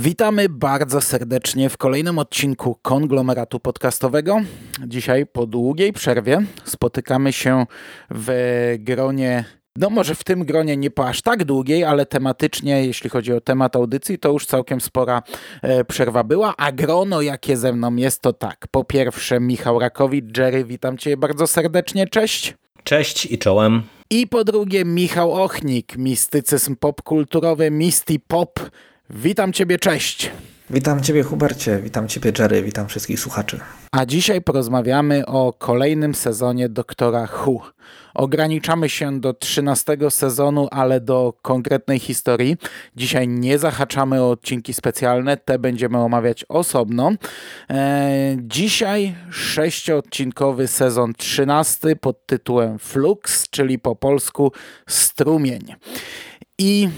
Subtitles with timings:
[0.00, 4.40] Witamy bardzo serdecznie w kolejnym odcinku konglomeratu podcastowego.
[4.86, 7.66] Dzisiaj po długiej przerwie spotykamy się
[8.10, 8.30] w
[8.78, 9.44] gronie
[9.76, 13.40] no może w tym gronie nie po aż tak długiej, ale tematycznie, jeśli chodzi o
[13.40, 15.22] temat audycji, to już całkiem spora
[15.62, 18.66] e, przerwa była, a grono jakie ze mną jest to tak.
[18.70, 22.54] Po pierwsze Michał Rakowicz, Jerry, witam Cię bardzo serdecznie, cześć.
[22.84, 23.82] Cześć i czołem.
[24.10, 28.60] I po drugie Michał Ochnik, mistycyzm popkulturowy, Misty Pop.
[29.10, 30.30] Witam Ciebie, cześć.
[30.70, 33.60] Witam Ciebie Hubercie, witam Ciebie Jerry, witam wszystkich słuchaczy.
[33.92, 37.60] A dzisiaj porozmawiamy o kolejnym sezonie Doktora Who.
[38.14, 42.56] Ograniczamy się do 13 sezonu, ale do konkretnej historii.
[42.96, 47.12] Dzisiaj nie zahaczamy o odcinki specjalne, te będziemy omawiać osobno.
[47.68, 54.52] Eee, dzisiaj sześciodcinkowy sezon 13 pod tytułem Flux, czyli po polsku
[54.88, 55.74] Strumień.
[56.58, 56.88] I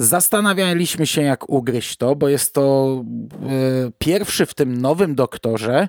[0.00, 2.96] Zastanawialiśmy się, jak ugryźć to, bo jest to
[3.42, 5.88] e, pierwszy w tym nowym doktorze,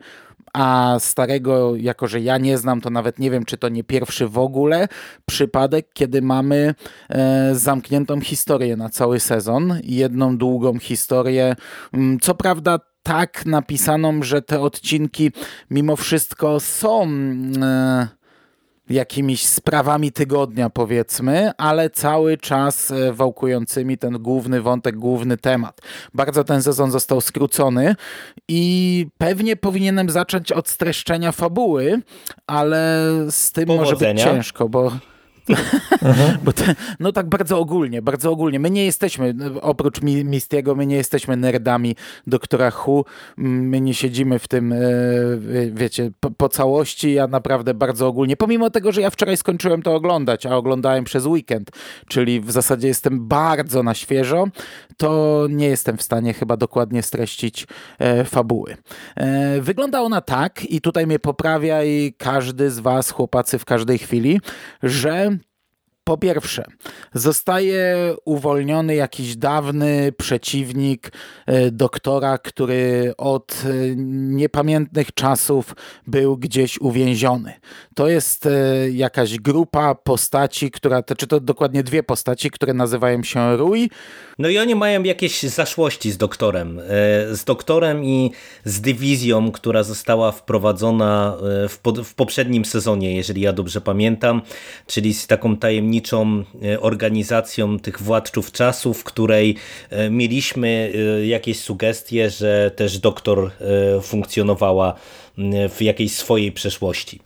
[0.53, 4.27] a starego, jako że ja nie znam, to nawet nie wiem, czy to nie pierwszy
[4.27, 4.87] w ogóle
[5.25, 6.75] przypadek, kiedy mamy
[7.09, 9.79] e, zamkniętą historię na cały sezon.
[9.83, 11.55] Jedną długą historię.
[11.93, 15.31] Mm, co prawda, tak napisaną, że te odcinki
[15.69, 17.07] mimo wszystko są.
[17.61, 18.20] E,
[18.91, 25.81] jakimiś sprawami tygodnia, powiedzmy, ale cały czas e, wałkującymi ten główny wątek, główny temat.
[26.13, 27.95] Bardzo ten sezon został skrócony
[28.47, 32.01] i pewnie powinienem zacząć od streszczenia fabuły,
[32.47, 34.13] ale z tym Powodzenia.
[34.13, 34.91] może być ciężko, bo.
[36.43, 38.59] Bo te, no tak bardzo ogólnie, bardzo ogólnie.
[38.59, 41.95] My nie jesteśmy, oprócz Mistiego, my nie jesteśmy nerdami
[42.27, 43.05] doktora Hu.
[43.37, 44.77] My nie siedzimy w tym, e,
[45.71, 47.13] wiecie, po, po, całości.
[47.13, 51.25] Ja naprawdę bardzo ogólnie, pomimo tego, że ja wczoraj skończyłem to oglądać, a oglądałem przez
[51.25, 51.71] weekend,
[52.07, 54.47] czyli w zasadzie jestem bardzo na świeżo,
[54.97, 57.67] to nie jestem w stanie chyba dokładnie streścić
[57.99, 58.77] e, fabuły.
[59.15, 63.97] E, wygląda ona tak, i tutaj mnie poprawia i każdy z was, chłopacy, w każdej
[63.97, 64.41] chwili,
[64.83, 65.37] że
[66.03, 66.63] po pierwsze,
[67.13, 71.11] zostaje uwolniony jakiś dawny przeciwnik
[71.45, 75.75] e, doktora, który od e, niepamiętnych czasów
[76.07, 77.53] był gdzieś uwięziony.
[77.95, 78.49] To jest e,
[78.89, 83.89] jakaś grupa postaci, która, czy to dokładnie dwie postaci, które nazywają się Rui.
[84.39, 86.81] No i oni mają jakieś zaszłości z doktorem.
[87.31, 88.31] Z doktorem i
[88.63, 91.37] z dywizją, która została wprowadzona
[91.69, 94.41] w, w poprzednim sezonie, jeżeli ja dobrze pamiętam,
[94.87, 99.55] czyli z taką tajemnicą tajemniczą e, organizacją tych władców czasu, w której
[99.89, 103.51] e, mieliśmy e, jakieś sugestie, że też doktor
[104.01, 104.93] funkcjonowała
[105.69, 107.19] w jakiejś swojej przeszłości.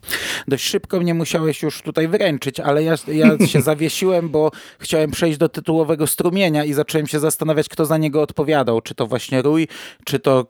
[0.48, 5.38] Dość szybko mnie musiałeś już tutaj wyręczyć, ale ja, ja się zawiesiłem, bo chciałem przejść
[5.38, 8.82] do tytułowego strumienia i zacząłem się zastanawiać, kto za niego odpowiadał.
[8.82, 9.68] Czy to właśnie Rój,
[10.06, 10.46] czy to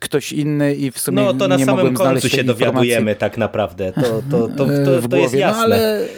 [0.00, 3.92] ktoś inny i w sumie No to na samym końcu się dowiadujemy tak naprawdę.
[3.92, 4.66] To, to, to,
[5.00, 5.56] to, to jest jasne.
[5.56, 6.08] No, ale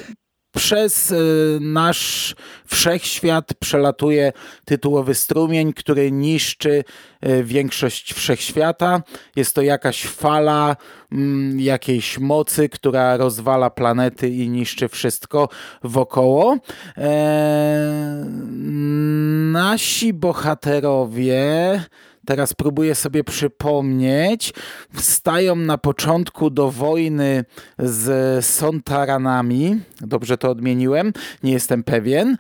[0.53, 2.35] przez y, nasz
[2.67, 4.33] wszechświat przelatuje
[4.65, 6.85] tytułowy strumień, który niszczy
[7.27, 9.03] y, większość wszechświata.
[9.37, 10.77] Jest to jakaś fala
[11.13, 15.49] mm, jakiejś mocy, która rozwala planety i niszczy wszystko
[15.83, 16.57] wokoło.
[16.97, 18.25] E,
[19.53, 21.81] nasi bohaterowie
[22.29, 24.53] teraz próbuję sobie przypomnieć,
[24.95, 27.45] wstają na początku do wojny
[27.79, 31.13] z Sontaranami, dobrze to odmieniłem,
[31.43, 32.37] nie jestem pewien,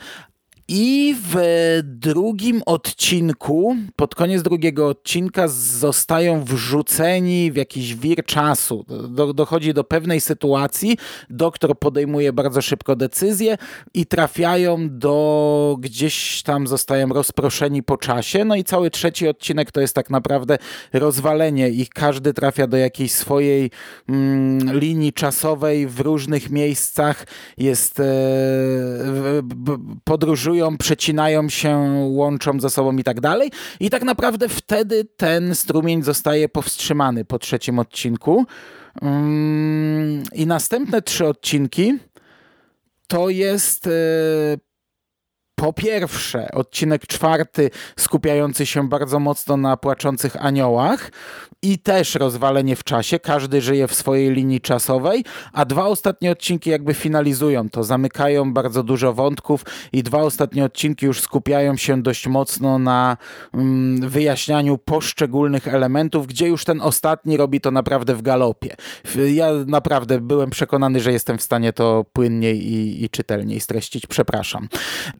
[0.68, 1.36] i w
[1.84, 8.84] drugim odcinku, pod koniec drugiego odcinka, zostają wrzuceni w jakiś wir czasu.
[9.08, 10.98] Do, dochodzi do pewnej sytuacji,
[11.30, 13.59] doktor podejmuje bardzo szybko decyzję
[13.94, 18.44] i trafiają do gdzieś tam, zostają rozproszeni po czasie.
[18.44, 20.59] No i cały trzeci odcinek to jest tak naprawdę
[20.92, 21.88] rozwalenie ich.
[21.88, 23.71] Każdy trafia do jakiejś swojej
[24.09, 27.26] mm, linii czasowej w różnych miejscach.
[27.59, 28.04] Jest e,
[30.78, 31.78] przecinają się,
[32.09, 33.51] łączą ze sobą i tak dalej.
[33.81, 38.47] I tak naprawdę wtedy ten strumień zostaje powstrzymany po trzecim odcinku.
[39.03, 41.99] Mm, I następne trzy odcinki
[43.07, 43.91] to jest e,
[45.59, 51.10] po pierwsze, odcinek czwarty skupiający się bardzo mocno na płaczących aniołach
[51.63, 53.19] i też rozwalenie w czasie.
[53.19, 58.83] Każdy żyje w swojej linii czasowej, a dwa ostatnie odcinki jakby finalizują to, zamykają bardzo
[58.83, 63.16] dużo wątków i dwa ostatnie odcinki już skupiają się dość mocno na
[63.55, 68.77] mm, wyjaśnianiu poszczególnych elementów, gdzie już ten ostatni robi to naprawdę w galopie.
[69.34, 74.07] Ja naprawdę byłem przekonany, że jestem w stanie to płynniej i, i czytelniej streścić.
[74.07, 74.69] Przepraszam.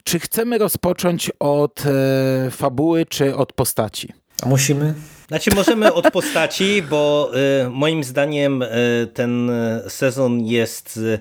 [0.03, 4.13] Czy chcemy rozpocząć od e, fabuły, czy od postaci?
[4.45, 4.93] Musimy?
[5.27, 7.31] Znaczy możemy od postaci, bo
[7.65, 8.67] y, moim zdaniem y,
[9.13, 9.51] ten
[9.87, 11.19] sezon jest y,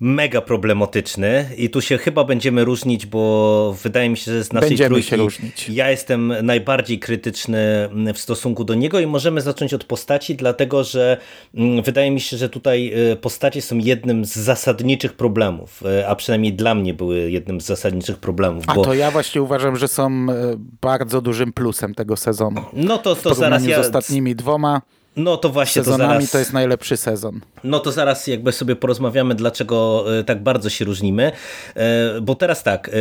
[0.00, 4.68] mega problematyczny i tu się chyba będziemy różnić, bo wydaje mi się, że z naszej
[4.68, 5.68] będziemy trójki się różnić.
[5.68, 11.16] ja jestem najbardziej krytyczny w stosunku do niego i możemy zacząć od postaci, dlatego że
[11.54, 16.16] mm, wydaje mi się, że tutaj y, postacie są jednym z zasadniczych problemów, y, a
[16.16, 18.64] przynajmniej dla mnie były jednym z zasadniczych problemów.
[18.66, 18.84] A bo...
[18.84, 20.34] to ja właśnie uważam, że są e,
[20.80, 22.60] bardzo dużym plusem tego sezonu.
[22.72, 23.82] No to, to zaraz ja...
[23.82, 24.80] z ostatnimi dwoma
[25.16, 26.30] no to właśnie sezonami to zaraz...
[26.30, 27.40] to jest najlepszy sezon.
[27.64, 31.32] No to zaraz jakby sobie porozmawiamy, dlaczego e, tak bardzo się różnimy.
[31.76, 32.92] E, bo teraz tak, e,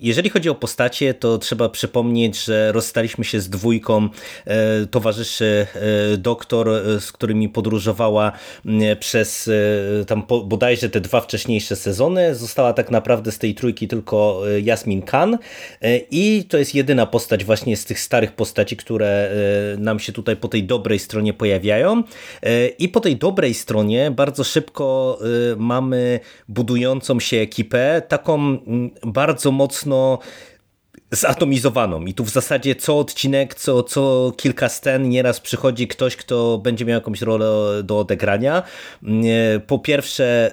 [0.00, 4.08] jeżeli chodzi o postacie, to trzeba przypomnieć, że rozstaliśmy się z dwójką
[4.90, 5.66] towarzyszy
[6.18, 6.68] doktor,
[7.00, 8.32] z którymi podróżowała
[9.00, 9.50] przez
[10.06, 12.34] tam bodajże te dwa wcześniejsze sezony.
[12.34, 15.38] Została tak naprawdę z tej trójki tylko Jasmin Khan
[16.10, 19.30] i to jest jedyna postać właśnie z tych starych postaci, które
[19.78, 22.02] nam się tutaj po tej dobrej stronie pojawiają.
[22.78, 25.18] I po tej dobrej stronie bardzo szybko
[25.52, 30.18] y, mamy budującą się ekipę, taką mm, bardzo mocno
[31.12, 36.58] zatomizowaną i tu w zasadzie co odcinek, co, co kilka scen nieraz przychodzi ktoś, kto
[36.58, 38.62] będzie miał jakąś rolę do odegrania.
[39.66, 40.50] Po pierwsze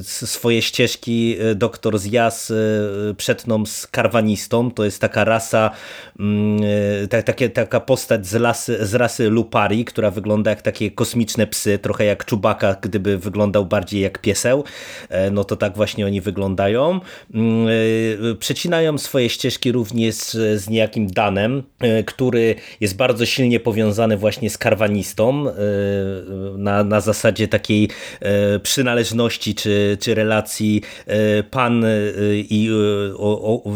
[0.00, 5.70] y, swoje ścieżki y, doktor Zjas y, przetną z karwanistą, to jest taka rasa,
[6.18, 6.60] mm,
[7.08, 11.78] tak, takie, taka postać z, lasy, z rasy Lupari, która wygląda jak takie kosmiczne psy,
[11.78, 14.64] trochę jak czubaka, gdyby wyglądał bardziej jak pieseł,
[15.08, 17.00] e, no to tak właśnie oni wyglądają.
[17.34, 17.66] Mm,
[18.38, 20.16] przecinają swoje ścieżki również również
[20.56, 25.52] z, niejakim Danem, e, który jest bardzo silnie powiązany właśnie z karwanistą e,
[26.58, 27.88] na, na zasadzie takiej
[28.20, 30.82] e, przynależności czy, czy relacji
[31.50, 31.84] pan
[32.50, 32.70] i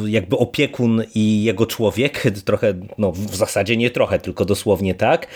[0.06, 5.26] jakby opiekun i jego człowiek, trochę, no w zasadzie nie trochę, tylko dosłownie tak.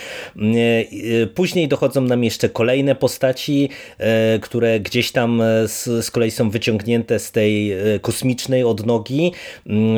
[1.35, 3.69] Później dochodzą nam jeszcze kolejne postaci,
[4.41, 9.33] które gdzieś tam z, z kolei są wyciągnięte z tej kosmicznej odnogi,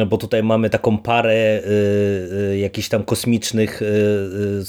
[0.06, 4.64] bo tutaj mamy taką parę y, y, jakichś tam kosmicznych, y,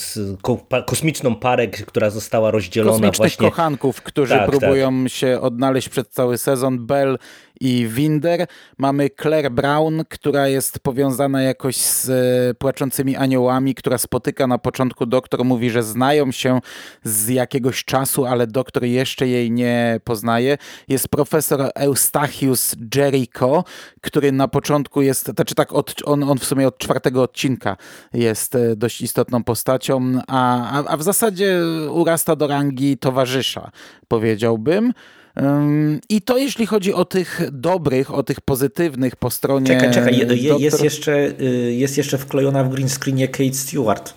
[0.86, 3.50] kosmiczną parę, która została rozdzielona Kosmicznych właśnie.
[3.50, 5.12] kochanków, którzy tak, próbują tak.
[5.12, 6.86] się odnaleźć przez cały sezon.
[6.86, 7.18] Bell
[7.64, 8.48] i Winder.
[8.78, 15.06] Mamy Claire Brown, która jest powiązana jakoś z e, płaczącymi aniołami, która spotyka na początku
[15.06, 16.60] doktor, mówi, że znają się
[17.04, 20.58] z jakiegoś czasu, ale doktor jeszcze jej nie poznaje.
[20.88, 23.64] Jest profesor Eustachius Jericho,
[24.02, 27.78] który na początku jest, znaczy tak, od, on, on w sumie od czwartego odcinka
[28.14, 31.60] jest e, dość istotną postacią, a, a, a w zasadzie
[31.92, 33.72] urasta do rangi towarzysza,
[34.08, 34.94] powiedziałbym.
[36.10, 39.68] I to jeśli chodzi o tych dobrych, o tych pozytywnych po stronie.
[39.68, 44.14] Czekaj, czekaj, je, jest, jeszcze, y, jest jeszcze wklejona w green screenie Kate Stewart.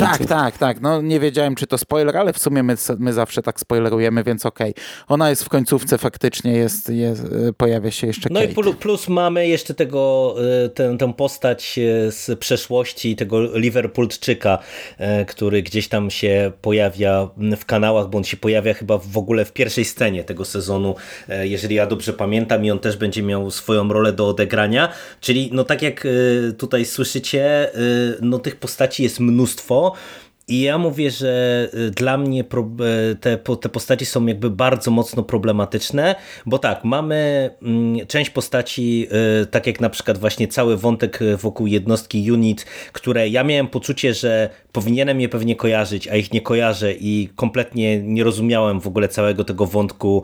[0.00, 0.80] Tak, tak, tak.
[0.80, 4.46] No nie wiedziałem, czy to spoiler, ale w sumie my, my zawsze tak spoilerujemy, więc
[4.46, 4.70] okej.
[4.70, 4.84] Okay.
[5.08, 8.70] Ona jest w końcówce, faktycznie jest, jest y, pojawia się jeszcze No Kate.
[8.70, 14.58] i plus mamy jeszcze tego, y, tę, tę postać y, z przeszłości, tego Liverpoolczyka,
[15.26, 19.52] który gdzieś tam się pojawia w kanałach, bo on się pojawia chyba w ogóle w
[19.52, 20.94] pierwszej scenie tego sezonu,
[21.42, 24.88] jeżeli ja dobrze pamiętam i on też będzie miał swoją rolę do odegrania,
[25.20, 26.06] czyli no tak jak
[26.58, 27.70] tutaj słyszycie,
[28.20, 29.92] no tych postaci jest mnóstwo mnóstwo.
[30.48, 35.22] I ja mówię, że y, dla mnie y, te, te postaci są jakby bardzo mocno
[35.22, 36.14] problematyczne,
[36.46, 39.08] bo tak, mamy mm, część postaci,
[39.42, 44.14] y, tak jak na przykład właśnie cały wątek wokół jednostki UNIT, które ja miałem poczucie,
[44.14, 49.08] że powinienem je pewnie kojarzyć, a ich nie kojarzę i kompletnie nie rozumiałem w ogóle
[49.08, 50.22] całego tego wątku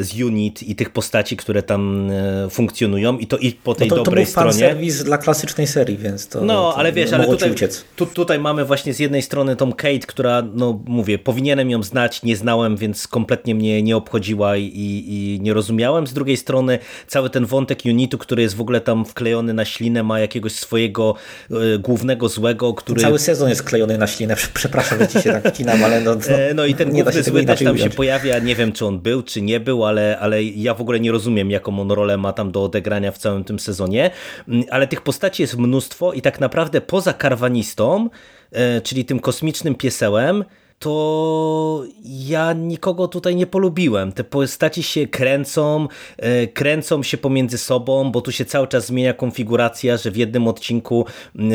[0.00, 2.10] z UNIT i tych postaci, które tam
[2.50, 4.72] funkcjonują i to i po tej no to, dobrej to był stronie.
[4.72, 7.54] serwis dla klasycznej serii, więc to No, to ale wiesz, ale tutaj,
[7.96, 11.82] tu, tutaj mamy właśnie z jednej jednej strony tą Kate, która, no mówię, powinienem ją
[11.82, 16.06] znać, nie znałem, więc kompletnie mnie nie obchodziła i, i nie rozumiałem.
[16.06, 20.02] Z drugiej strony cały ten wątek Unitu, który jest w ogóle tam wklejony na ślinę,
[20.02, 21.14] ma jakiegoś swojego
[21.50, 23.00] y, głównego złego, który...
[23.00, 26.14] Cały sezon jest klejony na ślinę, przepraszam, że ci się tak wcinam, ale no...
[26.14, 29.22] No, no i ten główny zły też tam się pojawia, nie wiem czy on był,
[29.22, 32.52] czy nie był, ale, ale ja w ogóle nie rozumiem, jaką on rolę ma tam
[32.52, 34.10] do odegrania w całym tym sezonie,
[34.48, 38.41] mm, ale tych postaci jest mnóstwo i tak naprawdę poza karwanistą, e,
[38.82, 40.44] czyli tym kosmicznym piesełem,
[40.82, 44.12] to ja nikogo tutaj nie polubiłem.
[44.12, 49.14] Te postaci się kręcą, e, kręcą się pomiędzy sobą, bo tu się cały czas zmienia
[49.14, 51.06] konfiguracja, że w jednym odcinku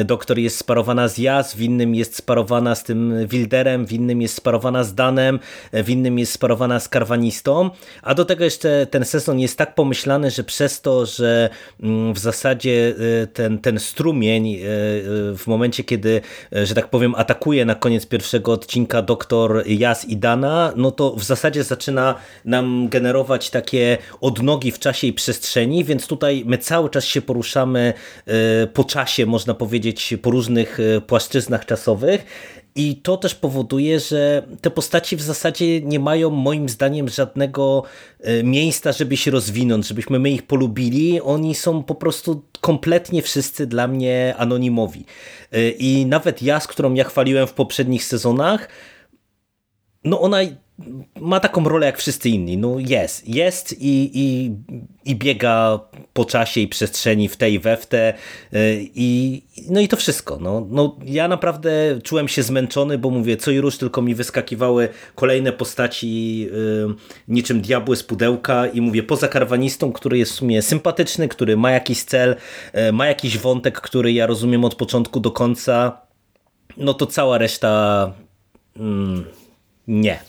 [0.05, 4.35] doktor jest sparowana z Jas, w innym jest sparowana z tym Wilderem, w innym jest
[4.35, 5.39] sparowana z Danem,
[5.71, 7.69] e, w innym jest sparowana z Karwanistą,
[8.01, 11.49] a do tego jeszcze ten sezon jest tak pomyślany, że przez to, że
[12.13, 14.57] w zasadzie e, ten, ten strumień
[15.37, 20.17] w momencie, kiedy, że tak powiem, atakuje na koniec pierwszego odcinka do doktor Jas i
[20.17, 26.07] Dana, no to w zasadzie zaczyna nam generować takie odnogi w czasie i przestrzeni, więc
[26.07, 27.93] tutaj my cały czas się poruszamy
[28.25, 32.25] e, po czasie, można powiedzieć, po różnych e, płaszczyznach czasowych.
[32.75, 37.83] I to też powoduje, że te postaci w zasadzie nie mają moim zdaniem żadnego
[38.21, 41.21] e, miejsca, żeby się rozwinąć, żebyśmy my ich polubili.
[41.21, 45.05] Oni są po prostu kompletnie wszyscy dla mnie anonimowi.
[45.79, 48.67] I nawet ja, z którą ja chwaliłem w poprzednich sezonach,
[50.07, 50.37] no ona
[51.21, 52.57] ma taką rolę jak wszyscy inni.
[52.57, 54.51] No jest, jest i, i,
[55.05, 55.79] i biega
[56.13, 58.13] po czasie i przestrzeni w tej i we w te
[58.53, 60.37] y, i, no i to wszystko.
[60.41, 61.69] No, no, ja naprawdę
[62.03, 66.95] czułem się zmęczony, bo mówię, co i róż tylko mi wyskakiwały kolejne postaci y,
[67.27, 71.71] niczym diabły z pudełka i mówię, poza karwanistą, który jest w sumie sympatyczny, który ma
[71.71, 72.35] jakiś cel,
[72.89, 76.01] y, ma jakiś wątek, który ja rozumiem od początku do końca,
[76.77, 78.13] no to cała reszta...
[78.77, 79.36] Mm,
[79.87, 80.19] nie.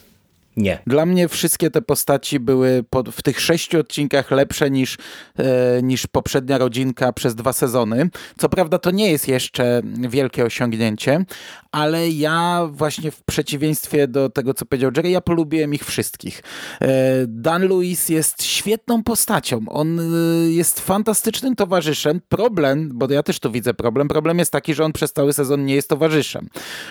[0.58, 0.78] Nie.
[0.86, 4.98] Dla mnie wszystkie te postaci były pod, w tych sześciu odcinkach lepsze niż,
[5.36, 8.10] e, niż poprzednia rodzinka przez dwa sezony.
[8.38, 11.24] Co prawda to nie jest jeszcze wielkie osiągnięcie,
[11.72, 16.42] ale ja właśnie w przeciwieństwie do tego, co powiedział Jerry, ja polubiłem ich wszystkich.
[16.80, 16.88] E,
[17.26, 19.60] Dan Lewis jest świetną postacią.
[19.68, 20.02] On e,
[20.50, 22.20] jest fantastycznym towarzyszem.
[22.28, 25.64] Problem, bo ja też tu widzę problem, problem jest taki, że on przez cały sezon
[25.64, 26.48] nie jest towarzyszem,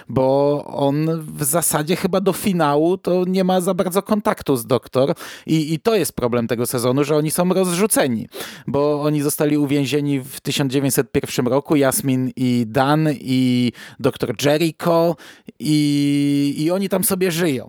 [0.10, 5.14] bo on w zasadzie chyba do finału to nie ma za bardzo kontaktu z doktor
[5.46, 8.28] i, i to jest problem tego sezonu, że oni są rozrzuceni,
[8.68, 15.16] bo oni zostali uwięzieni w 1901 roku, Jasmin i Dan i doktor Jericho
[15.60, 17.68] i, i oni tam sobie żyją.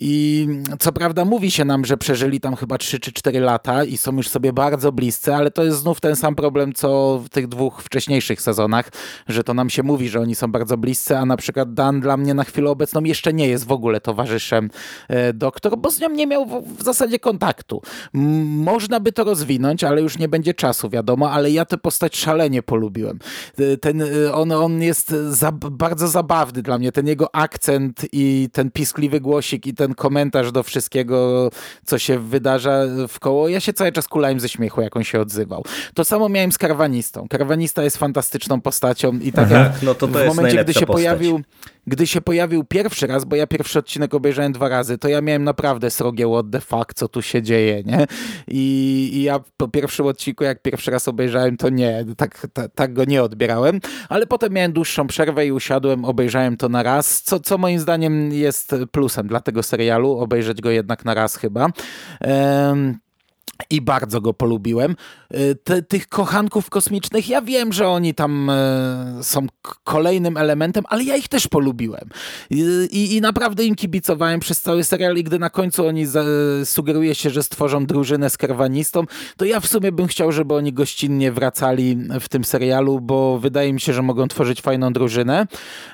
[0.00, 0.46] I
[0.78, 4.16] co prawda mówi się nam, że przeżyli tam chyba 3 czy 4 lata i są
[4.16, 7.82] już sobie bardzo bliscy, ale to jest znów ten sam problem, co w tych dwóch
[7.82, 8.90] wcześniejszych sezonach,
[9.28, 12.16] że to nam się mówi, że oni są bardzo bliscy, a na przykład Dan dla
[12.16, 14.70] mnie na chwilę obecną jeszcze nie jest w ogóle towarzyszem
[15.08, 17.82] e, doktor, bo z nią nie miał w, w zasadzie kontaktu.
[18.44, 22.62] Można by to rozwinąć, ale już nie będzie czasu, wiadomo, ale ja tę postać szalenie
[22.62, 23.18] polubiłem.
[23.60, 28.48] Y, ten, y, on, on jest za, bardzo zabawny dla mnie, ten jego akcent i
[28.52, 31.50] ten piskliwy głosik i ten komentarz do wszystkiego,
[31.84, 33.48] co się wydarza w koło.
[33.48, 35.64] Ja się cały czas kulałem ze śmiechu, jak on się odzywał.
[35.94, 37.28] To samo miałem z Karwanistą.
[37.28, 40.80] Karwanista jest fantastyczną postacią i tak Aha, jak no to to w momencie, gdy się
[40.80, 40.94] postać.
[40.96, 41.40] pojawił
[41.90, 45.44] gdy się pojawił pierwszy raz, bo ja pierwszy odcinek obejrzałem dwa razy, to ja miałem
[45.44, 48.06] naprawdę srogie what the fuck, co tu się dzieje, nie?
[48.48, 52.92] I, i ja po pierwszym odcinku, jak pierwszy raz obejrzałem, to nie, tak, tak, tak
[52.92, 57.40] go nie odbierałem, ale potem miałem dłuższą przerwę i usiadłem, obejrzałem to na raz, co,
[57.40, 61.68] co moim zdaniem jest plusem dla tego serialu, obejrzeć go jednak na raz chyba.
[62.20, 62.98] Um,
[63.70, 64.96] i bardzo go polubiłem.
[65.70, 69.46] Y, tych kochanków kosmicznych, ja wiem, że oni tam e, są
[69.84, 72.08] kolejnym elementem, ale ja ich też polubiłem.
[72.50, 76.06] I, i naprawdę im kibicowałem przez cały serial i gdy na końcu oni
[76.64, 79.04] sugeruje się, że stworzą drużynę z kerwanistą,
[79.36, 83.72] to ja w sumie bym chciał, żeby oni gościnnie wracali w tym serialu, bo wydaje
[83.72, 85.46] mi się, że mogą tworzyć fajną drużynę.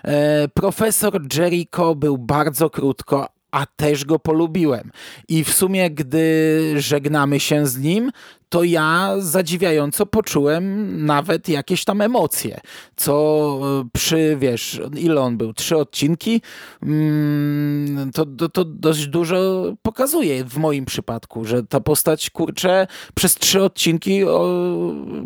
[0.04, 4.90] E, profesor Jericho był bardzo krótko, a też go polubiłem.
[5.28, 8.10] I w sumie, gdy żegnamy się z nim,
[8.49, 12.61] to ja zadziwiająco poczułem nawet jakieś tam emocje,
[12.97, 16.43] co e, przy, wiesz, ile on był, trzy odcinki,
[16.83, 23.35] mm, to, to, to dość dużo pokazuje w moim przypadku, że ta postać, kurczę, przez
[23.35, 24.21] trzy odcinki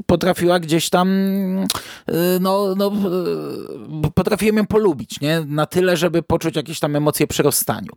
[0.06, 2.92] potrafiła gdzieś tam, e, no, no
[4.04, 5.40] e, potrafiłem ją polubić, nie?
[5.46, 7.90] Na tyle, żeby poczuć jakieś tam emocje przy rozstaniu.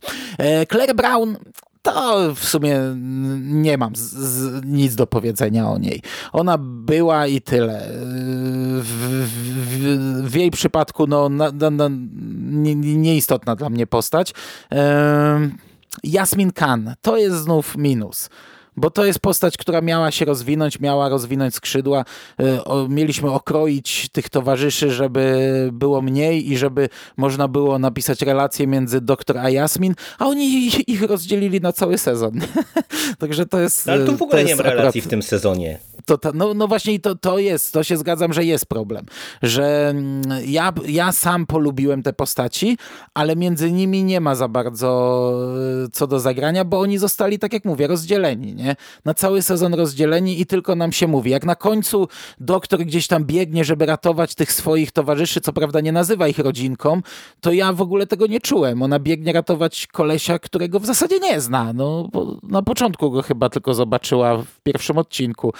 [0.68, 1.36] Claire Brown
[1.84, 2.78] to w sumie
[3.40, 6.02] nie mam z, z, nic do powiedzenia o niej.
[6.32, 7.88] Ona była i tyle.
[8.80, 11.88] W, w, w jej przypadku no, na, na, na,
[12.50, 14.34] nie, nieistotna dla mnie postać.
[16.04, 18.28] Jasmin Khan, to jest znów minus
[18.76, 22.04] bo to jest postać, która miała się rozwinąć, miała rozwinąć skrzydła.
[22.40, 29.00] E, mieliśmy okroić tych towarzyszy, żeby było mniej i żeby można było napisać relacje między
[29.00, 32.40] doktor a Jasmin, a oni ich rozdzielili na cały sezon.
[33.18, 33.88] Także to jest...
[33.88, 35.04] Ale tu w ogóle nie ma relacji akurat...
[35.04, 38.44] w tym sezonie to, to, no, no właśnie to, to jest, to się zgadzam, że
[38.44, 39.06] jest problem,
[39.42, 42.78] że mm, ja, ja sam polubiłem te postaci,
[43.14, 45.32] ale między nimi nie ma za bardzo
[45.84, 48.76] e, co do zagrania, bo oni zostali, tak jak mówię, rozdzieleni, nie?
[49.04, 51.30] Na cały sezon rozdzieleni i tylko nam się mówi.
[51.30, 52.08] Jak na końcu
[52.40, 57.00] doktor gdzieś tam biegnie, żeby ratować tych swoich towarzyszy, co prawda nie nazywa ich rodzinką,
[57.40, 58.82] to ja w ogóle tego nie czułem.
[58.82, 61.72] Ona biegnie ratować kolesia, którego w zasadzie nie zna.
[61.72, 62.08] No,
[62.42, 65.52] na początku go chyba tylko zobaczyła w pierwszym odcinku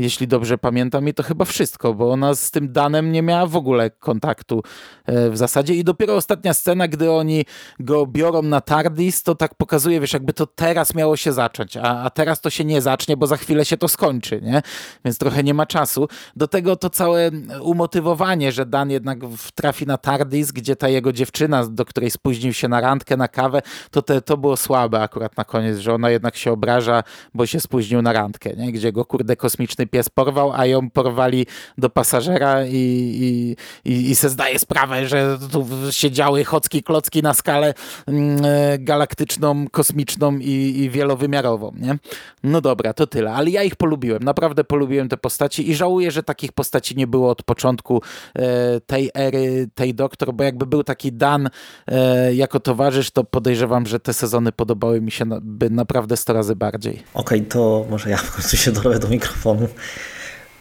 [0.00, 3.56] jeśli dobrze pamiętam, i to chyba wszystko, bo ona z tym Danem nie miała w
[3.56, 4.62] ogóle kontaktu
[5.06, 7.44] e, w zasadzie i dopiero ostatnia scena, gdy oni
[7.80, 12.02] go biorą na TARDIS, to tak pokazuje, wiesz, jakby to teraz miało się zacząć, a,
[12.02, 14.62] a teraz to się nie zacznie, bo za chwilę się to skończy, nie?
[15.04, 16.08] Więc trochę nie ma czasu.
[16.36, 17.30] Do tego to całe
[17.62, 19.18] umotywowanie, że Dan jednak
[19.54, 23.62] trafi na TARDIS, gdzie ta jego dziewczyna, do której spóźnił się na randkę, na kawę,
[23.90, 27.02] to te, to było słabe akurat na koniec, że ona jednak się obraża,
[27.34, 28.72] bo się spóźnił na randkę, nie?
[28.72, 31.46] Gdzie go kurde kosmiczny pies porwał, a ją porwali
[31.78, 33.56] do pasażera i, i,
[33.92, 37.74] i, i se zdaje sprawę, że tu się działy chocki klocki na skalę
[38.06, 41.98] mm, e, galaktyczną, kosmiczną i, i wielowymiarową, nie?
[42.42, 46.22] No dobra, to tyle, ale ja ich polubiłem, naprawdę polubiłem te postaci i żałuję, że
[46.22, 48.02] takich postaci nie było od początku
[48.34, 51.50] e, tej ery, tej doktor, bo jakby był taki Dan
[51.86, 56.56] e, jako towarzysz, to podejrzewam, że te sezony podobały mi się by naprawdę 100 razy
[56.56, 57.02] bardziej.
[57.14, 59.68] Okej, okay, to może ja w końcu się dorwę do mikrofonu.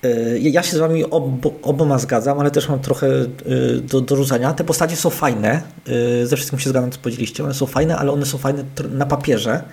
[0.03, 1.25] E, ja się z wami ob,
[1.61, 3.25] oboma zgadzam, ale też mam trochę e,
[3.81, 4.53] do, do rzucania.
[4.53, 5.61] Te postacie są fajne,
[6.21, 7.43] e, ze wszystkim się zgadzam, co powiedzieliście.
[7.43, 9.63] One są fajne, ale one są fajne na papierze,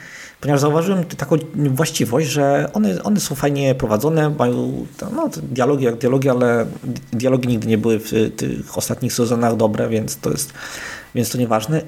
[0.41, 6.29] ponieważ zauważyłem taką właściwość, że one, one są fajnie prowadzone, mają no, dialogi jak dialogi,
[6.29, 6.67] ale
[7.13, 10.53] dialogi nigdy nie były w tych ostatnich sezonach dobre, więc to jest
[11.15, 11.83] więc to nieważne.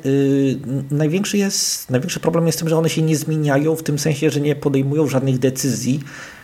[0.91, 4.41] Największy, jest, największy problem jest tym, że one się nie zmieniają, w tym sensie, że
[4.41, 6.01] nie podejmują żadnych decyzji,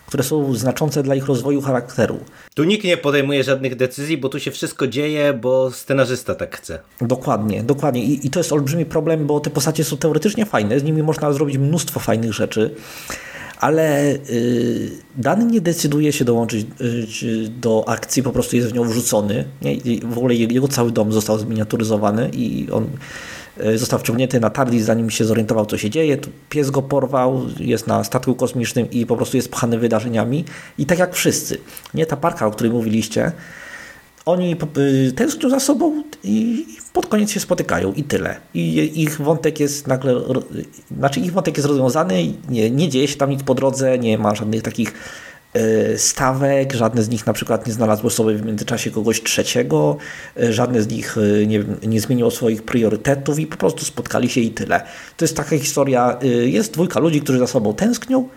[0.06, 2.18] które są znaczące dla ich rozwoju charakteru.
[2.54, 6.78] Tu nikt nie podejmuje żadnych decyzji, bo tu się wszystko dzieje, bo scenarzysta tak chce.
[7.00, 8.04] Dokładnie, dokładnie.
[8.04, 11.32] I, i to jest olbrzymi problem, bo te postacie są teoretycznie fajne, z nimi można
[11.32, 12.74] zrobić mnóstwo fajnych rzeczy
[13.64, 16.66] ale y, dany nie decyduje się dołączyć
[17.22, 19.44] y, do akcji, po prostu jest w nią wrzucony.
[19.62, 19.76] Nie?
[20.06, 22.86] W ogóle jego cały dom został zminiaturyzowany i on
[23.74, 26.18] został wciągnięty na TARDIS, zanim się zorientował, co się dzieje.
[26.48, 30.44] Pies go porwał, jest na statku kosmicznym i po prostu jest pchany wydarzeniami.
[30.78, 31.58] I tak jak wszyscy,
[31.94, 33.32] nie ta parka, o której mówiliście,
[34.26, 34.56] oni
[35.08, 38.36] y, tęsknią za sobą i pod koniec się spotykają i tyle.
[38.54, 40.14] I ich wątek jest nagle,
[40.98, 44.34] znaczy ich wątek jest rozwiązany, nie, nie dzieje się tam nic po drodze, nie ma
[44.34, 45.33] żadnych takich E,
[45.96, 49.96] stawek, żadne z nich na przykład nie znalazło sobie w międzyczasie kogoś trzeciego,
[50.40, 54.40] e, żadne z nich e, nie, nie zmieniło swoich priorytetów i po prostu spotkali się
[54.40, 54.80] i tyle.
[55.16, 58.28] To jest taka historia, jest dwójka ludzi, którzy za sobą tęsknią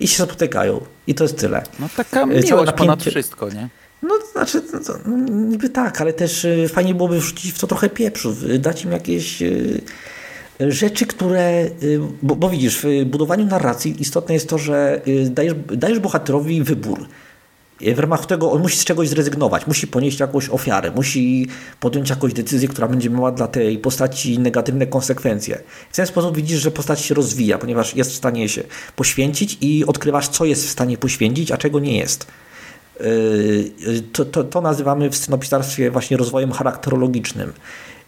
[0.00, 1.62] i się spotykają i to jest tyle.
[1.78, 2.72] No taka miłość napięcie...
[2.72, 3.68] ponad wszystko, nie?
[4.02, 8.36] No, znaczy, no, no, niby tak, ale też fajnie byłoby wrzucić w to trochę pieprzu,
[8.58, 9.42] dać im jakieś
[10.60, 15.54] rzeczy, które, y, bo, bo, widzisz, w budowaniu narracji istotne jest to, że y, dajesz,
[15.76, 17.08] dajesz bohaterowi wybór.
[17.80, 21.46] W ramach tego on musi z czegoś zrezygnować, musi ponieść jakąś ofiarę, musi
[21.80, 25.60] podjąć jakąś decyzję, która będzie miała dla tej postaci negatywne konsekwencje.
[25.90, 28.62] W ten sposób widzisz, że postać się rozwija, ponieważ jest w stanie się
[28.96, 32.26] poświęcić i odkrywasz, co jest w stanie poświęcić, a czego nie jest.
[33.00, 37.52] Y, to, to, to nazywamy w scenopisarstwie właśnie rozwojem charakterologicznym.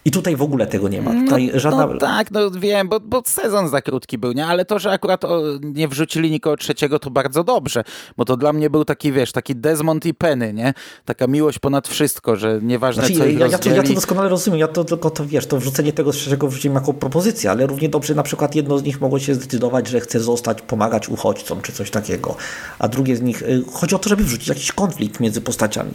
[0.05, 1.13] I tutaj w ogóle tego nie ma.
[1.13, 1.87] No tutaj no, żadna...
[1.87, 4.45] no tak, no wiem, bo, bo sezon za krótki był, nie?
[4.45, 7.83] Ale to, że akurat o, nie wrzucili nikogo trzeciego, to bardzo dobrze,
[8.17, 10.73] bo to dla mnie był taki, wiesz, taki Desmond i Penny, nie?
[11.05, 14.29] Taka miłość ponad wszystko, że nieważne znaczy, co ich ja, ja, to, ja to doskonale
[14.29, 17.89] rozumiem, ja to tylko to, wiesz, to wrzucenie tego trzeciego wrzuciłem jako propozycję, ale równie
[17.89, 21.71] dobrze na przykład jedno z nich mogło się zdecydować, że chce zostać, pomagać uchodźcom, czy
[21.71, 22.35] coś takiego,
[22.79, 25.91] a drugie z nich, y, chodzi o to, żeby wrzucić jakiś konflikt między postaciami,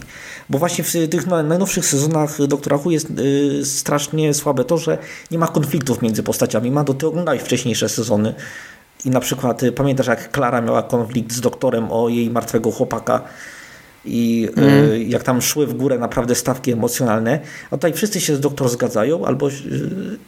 [0.49, 3.65] bo właśnie w tych najnowszych sezonach Doktora Who jest y,
[3.99, 4.97] strasznie słabe to, że
[5.31, 6.71] nie ma konfliktów między postaciami.
[6.71, 8.33] Ma do ty oglądałeś wcześniejsze sezony
[9.05, 13.21] i na przykład y, pamiętasz jak Klara miała konflikt z doktorem o jej martwego chłopaka
[14.05, 15.09] i mm.
[15.09, 17.39] jak tam szły w górę naprawdę stawki emocjonalne,
[17.71, 19.49] a tutaj wszyscy się z doktor zgadzają albo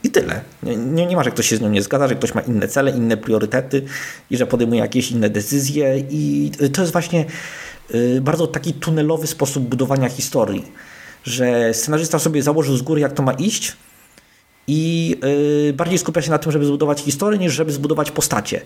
[0.02, 0.40] i tyle.
[0.62, 2.68] Nie, nie, nie ma, że ktoś się z nią nie zgadza, że ktoś ma inne
[2.68, 3.82] cele, inne priorytety
[4.30, 7.24] i że podejmuje jakieś inne decyzje i to jest właśnie
[8.20, 10.64] bardzo taki tunelowy sposób budowania historii,
[11.24, 13.76] że scenarzysta sobie założył z góry jak to ma iść
[14.66, 15.16] i
[15.74, 18.60] bardziej skupia się na tym, żeby zbudować historię niż żeby zbudować postacie.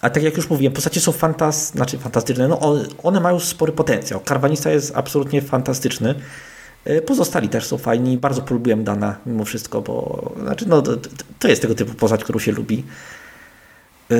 [0.00, 2.48] A tak jak już mówiłem, postacie są fantas znaczy fantastyczne.
[2.48, 2.60] No,
[3.02, 4.20] one mają spory potencjał.
[4.20, 6.14] Karwanista jest absolutnie fantastyczny.
[6.84, 8.18] E, pozostali też są fajni.
[8.18, 10.82] Bardzo polubiłem Dana mimo wszystko, bo znaczy, no,
[11.38, 12.84] to jest tego typu postać, którą się lubi.
[14.10, 14.16] E,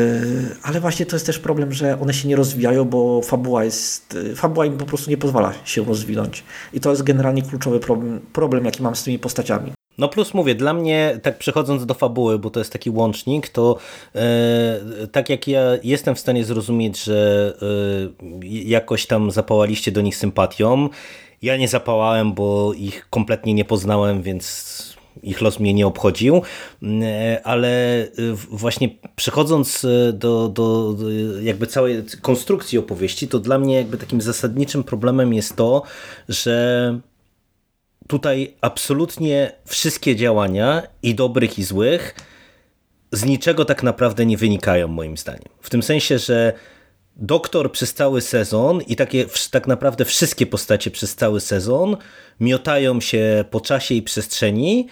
[0.62, 4.18] ale właśnie to jest też problem, że one się nie rozwijają, bo fabuła jest.
[4.32, 6.44] E, fabuła im po prostu nie pozwala się rozwinąć.
[6.72, 9.72] I to jest generalnie kluczowy problem, problem jaki mam z tymi postaciami.
[9.98, 13.78] No plus mówię, dla mnie, tak przechodząc do fabuły, bo to jest taki łącznik, to
[14.14, 14.80] e,
[15.12, 17.52] tak jak ja jestem w stanie zrozumieć, że
[18.42, 20.88] jakoś tam zapałaliście do nich sympatią,
[21.42, 26.42] ja nie zapałałem, bo ich kompletnie nie poznałem, więc ich los mnie nie obchodził,
[26.82, 28.08] e, ale e,
[28.50, 30.96] właśnie przechodząc e, do, do,
[31.42, 35.82] jakby całej konstrukcji opowieści, to dla mnie jakby takim zasadniczym problemem jest to,
[36.28, 37.00] że
[38.08, 42.14] tutaj absolutnie wszystkie działania i dobrych i złych
[43.12, 45.48] z niczego tak naprawdę nie wynikają moim zdaniem.
[45.60, 46.52] W tym sensie, że
[47.16, 51.96] doktor przez cały sezon i takie tak naprawdę wszystkie postacie przez cały sezon
[52.40, 54.88] miotają się po czasie i przestrzeni,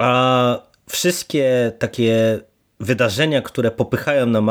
[0.00, 2.40] a wszystkie takie
[2.80, 4.50] wydarzenia, które popychają nam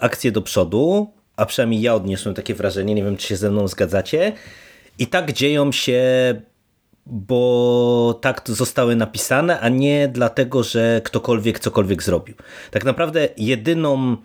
[0.00, 3.68] akcję do przodu, a przynajmniej ja odniosłem takie wrażenie, nie wiem czy się ze mną
[3.68, 4.32] zgadzacie,
[4.98, 6.02] i tak dzieją się
[7.06, 12.34] bo tak zostały napisane, a nie dlatego, że ktokolwiek cokolwiek zrobił.
[12.70, 14.16] Tak naprawdę jedyną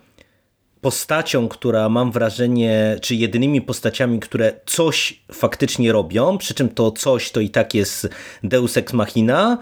[0.80, 7.30] postacią, która mam wrażenie, czy jedynymi postaciami, które coś faktycznie robią, przy czym to coś
[7.30, 8.08] to i tak jest
[8.42, 9.58] Deus Ex Machina,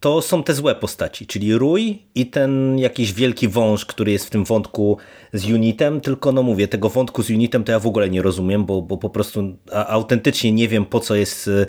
[0.00, 4.30] to są te złe postaci, czyli Rój i ten jakiś wielki wąż, który jest w
[4.30, 4.96] tym wątku
[5.32, 8.64] z Unitem, tylko no mówię, tego wątku z Unitem to ja w ogóle nie rozumiem,
[8.64, 11.66] bo, bo po prostu autentycznie nie wiem po co jest e,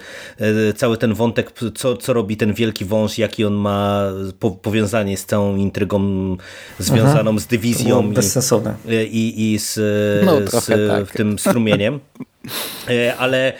[0.69, 4.03] e, cały ten wątek, co, co robi ten wielki wąż, jaki on ma
[4.39, 6.01] po, powiązanie z całą intrygą
[6.79, 8.13] związaną Aha, z dywizją
[8.87, 9.79] i, i, i z,
[10.25, 11.11] no, z tak.
[11.11, 11.99] tym strumieniem.
[12.89, 13.53] E, ale e,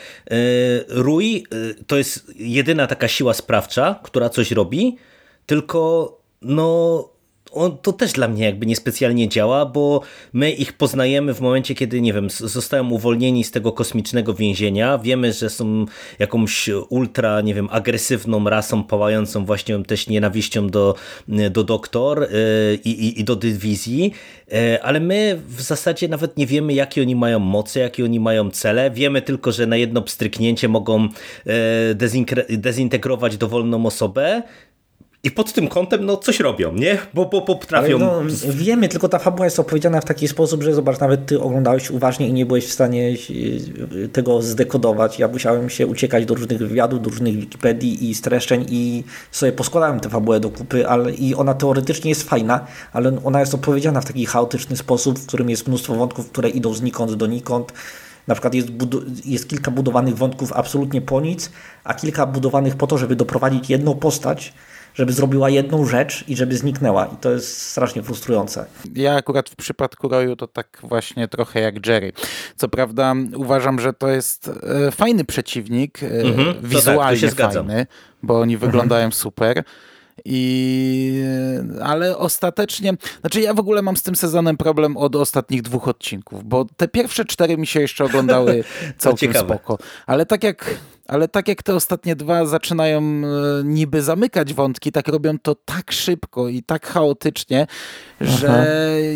[0.88, 4.98] Rui e, to jest jedyna taka siła sprawcza, która coś robi,
[5.46, 7.10] tylko no
[7.52, 10.02] on, to też dla mnie jakby niespecjalnie działa, bo
[10.34, 14.98] my ich poznajemy w momencie, kiedy, nie wiem, zostają uwolnieni z tego kosmicznego więzienia.
[14.98, 15.86] Wiemy, że są
[16.20, 20.96] jakąś ultra, nie wiem, agresywną rasą, pałającą właśnie też nienawiścią do,
[21.52, 24.14] do doktor yy, i, i do dywizji,
[24.52, 28.52] yy, ale my w zasadzie nawet nie wiemy, jakie oni mają moce, jakie oni mają
[28.52, 28.92] cele.
[28.92, 31.08] Wiemy tylko, że na jedno pstryknięcie mogą
[31.46, 34.44] yy, dezintegrować dowolną osobę,
[35.24, 36.98] i pod tym kątem no coś robią, nie?
[37.14, 38.00] Bo, bo potrafią...
[38.00, 41.92] No, wiemy, tylko ta fabuła jest opowiedziana w taki sposób, że zobacz, nawet ty oglądałeś
[41.92, 43.16] uważnie i nie byłeś w stanie
[44.14, 45.20] tego zdekodować.
[45.20, 50.00] Ja musiałem się uciekać do różnych wywiadów, do różnych Wikipedii i streszczeń i sobie poskładałem
[50.00, 54.06] tę fabułę do kupy, ale i ona teoretycznie jest fajna, ale ona jest opowiedziana w
[54.06, 57.74] taki chaotyczny sposób, w którym jest mnóstwo wątków, które idą znikąd donikąd.
[58.28, 58.68] Na przykład jest,
[59.26, 61.52] jest kilka budowanych wątków absolutnie po nic,
[61.84, 64.54] a kilka budowanych po to, żeby doprowadzić jedną postać
[64.94, 67.06] żeby zrobiła jedną rzecz i żeby zniknęła.
[67.06, 68.66] I to jest strasznie frustrujące.
[68.96, 72.12] Ja akurat w przypadku Roju to tak właśnie trochę jak Jerry.
[72.58, 74.52] Co prawda uważam, że to jest
[74.88, 77.86] e, fajny przeciwnik, e, mhm, wizualnie tak, fajny,
[78.24, 78.72] bo oni mhm.
[78.72, 79.64] wyglądają super.
[80.26, 81.24] I,
[81.84, 86.44] ale ostatecznie, znaczy ja w ogóle mam z tym sezonem problem od ostatnich dwóch odcinków,
[86.44, 88.64] bo te pierwsze cztery mi się jeszcze oglądały
[88.98, 89.78] całkiem spoko.
[90.08, 90.76] Ale tak jak
[91.12, 93.24] ale tak jak te ostatnie dwa zaczynają e,
[93.64, 97.68] niby zamykać wątki, tak robią to tak szybko i tak chaotycznie,
[98.22, 98.32] Aha.
[98.32, 98.68] że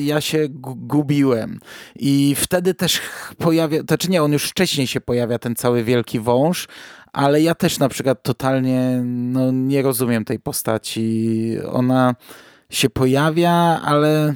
[0.01, 1.59] ja się gubiłem.
[1.95, 3.01] I wtedy też
[3.37, 6.67] pojawia, to czy nie, on już wcześniej się pojawia, ten cały wielki wąż,
[7.13, 11.57] ale ja też na przykład totalnie no, nie rozumiem tej postaci.
[11.71, 12.15] Ona
[12.69, 14.35] się pojawia, ale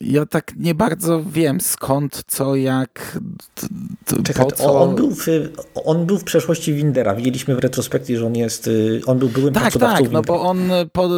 [0.00, 3.18] ja tak nie bardzo wiem skąd, co, jak,
[4.24, 4.80] Czekaj, po co.
[4.80, 5.26] On był, w,
[5.84, 7.14] on był w przeszłości Windera.
[7.14, 10.42] Widzieliśmy w retrospekcji, że on jest, y, on był byłym tak, pracodawcą Tak, no bo
[10.42, 10.58] on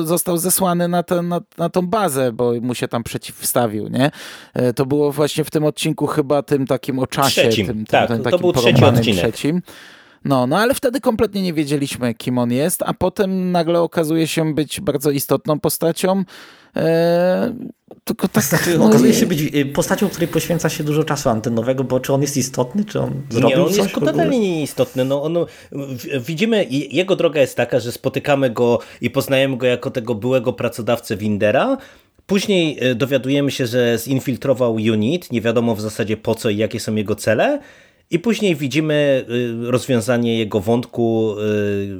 [0.04, 4.10] został zesłany na, ten, na, na tą bazę, bo mu się tam przeciwstawił, nie?
[4.54, 7.42] E, to było właśnie w tym odcinku chyba tym takim o czasie.
[7.42, 9.18] Trzecim, tym, tak, tym, tym to był trzeci odcinek.
[9.18, 9.62] Trzecim.
[10.26, 14.54] No, no ale wtedy kompletnie nie wiedzieliśmy, kim on jest, a potem nagle okazuje się
[14.54, 16.24] być bardzo istotną postacią.
[16.74, 16.84] Eee,
[18.04, 18.44] tylko tak.
[18.44, 22.00] Znaczy, no okazuje i- się być y, postacią, której poświęca się dużo czasu antenowego, bo
[22.00, 24.12] czy on jest istotny, czy on zrobił nie, on coś jest w ogóle?
[24.12, 25.04] totalnie nieistotny.
[25.04, 25.36] No, on,
[26.20, 31.16] widzimy, jego droga jest taka, że spotykamy go i poznajemy go jako tego byłego pracodawcę
[31.16, 31.76] Windera.
[32.26, 36.80] Później e, dowiadujemy się, że zinfiltrował unit, nie wiadomo w zasadzie po co i jakie
[36.80, 37.60] są jego cele.
[38.10, 39.24] I później widzimy
[39.66, 41.34] y, rozwiązanie jego wątku,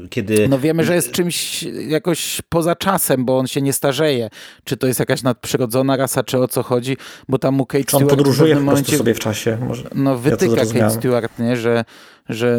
[0.05, 0.49] y, kiedy...
[0.49, 4.31] No wiemy, że jest czymś jakoś poza czasem, bo on się nie starzeje.
[4.65, 6.97] Czy to jest jakaś nadprzyrodzona rasa, czy o co chodzi,
[7.29, 9.59] bo tam mu Kate on Stewart w podróżuje prostu momencie sobie w czasie?
[9.69, 9.83] Może.
[9.95, 10.91] no, Ja wytyka Kate zrozumiałem.
[10.91, 11.57] Stewart, nie?
[11.57, 11.85] Że,
[12.29, 12.59] że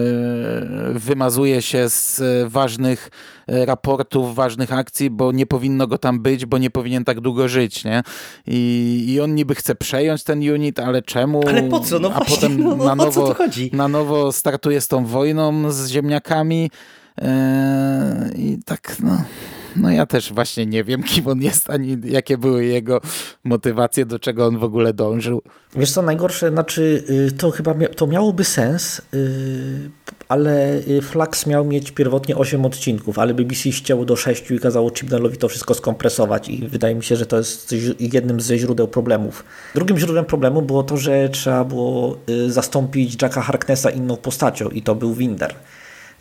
[0.93, 3.09] wymazuje się z e, ważnych
[3.47, 7.47] e, raportów, ważnych akcji, bo nie powinno go tam być, bo nie powinien tak długo
[7.47, 8.03] żyć, nie?
[8.47, 11.41] I, i on niby chce przejąć ten unit, ale czemu?
[11.47, 11.99] Ale po co?
[11.99, 13.35] No A właśnie, potem no, no, na nowo,
[13.73, 16.71] na nowo startuje z tą wojną z ziemniakami.
[17.21, 19.21] e, I tak, no.
[19.77, 23.01] No ja też właśnie nie wiem, kim on jest, ani jakie były jego
[23.43, 25.41] motywacje, do czego on w ogóle dążył.
[25.75, 29.89] Wiesz co, najgorsze, znaczy y, to chyba to miałoby sens, y,
[30.29, 34.91] ale y, Flax miał mieć pierwotnie 8 odcinków, ale BBC ścięło do 6 i kazało
[34.95, 39.43] Chibnallowi to wszystko skompresować i wydaje mi się, że to jest jednym ze źródeł problemów.
[39.75, 44.95] Drugim źródłem problemu było to, że trzeba było zastąpić Jacka Harknessa inną postacią i to
[44.95, 45.55] był Winder.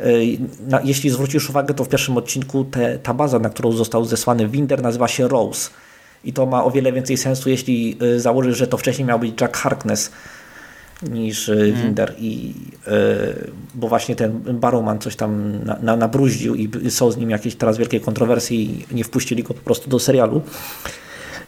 [0.01, 4.05] Y, Na, jeśli zwrócisz uwagę, to w pierwszym odcinku te, ta baza, na którą został
[4.05, 5.71] zesłany Winder, nazywa się Rose.
[6.25, 9.41] I to ma o wiele więcej sensu, jeśli y, założysz, że to wcześniej miał być
[9.41, 10.13] Jack Harkness
[11.03, 12.15] niż y, Winder.
[12.19, 12.55] I,
[13.75, 17.79] bo właśnie ten Barrowman coś tam na, na, nabruździł i są z nim jakieś teraz
[17.79, 20.43] wielkie kontrowersje i nie wpuścili go po prostu do serialu.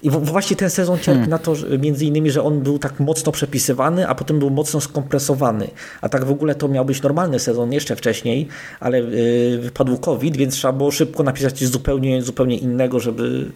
[0.03, 3.33] I właśnie ten sezon cierpi na to, że, między innymi, że on był tak mocno
[3.33, 5.71] przepisywany, a potem był mocno skompresowany.
[6.01, 8.49] A tak w ogóle to miał być normalny sezon jeszcze wcześniej,
[8.81, 13.51] ale yy, wypadł COVID, więc trzeba było szybko napisać coś zupełnie, zupełnie innego, żeby...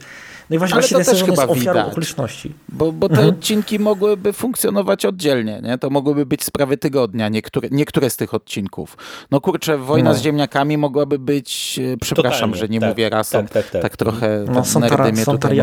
[0.53, 1.87] No i właśnie, Ale właśnie to ten też chyba widać.
[1.89, 2.53] okoliczności.
[2.69, 3.29] Bo, bo te Mhm.
[3.35, 5.79] odcinki mogłyby funkcjonować oddzielnie, nie?
[5.79, 8.97] To mogłyby być sprawy tygodnia, niektóre, niektóre z tych odcinków.
[9.31, 10.17] No kurczę, wojna No.
[10.17, 13.97] z ziemniakami mogłaby być, e, przepraszam, Totalnie, że nie tak, mówię rasą, tak, tak, tak.
[13.97, 15.59] trochę No, tak nerdy mnie tutaj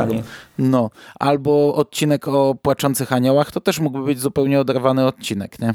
[0.58, 5.73] No, albo odcinek o płaczących aniołach, to też mógłby być zupełnie oderwany odcinek, nie?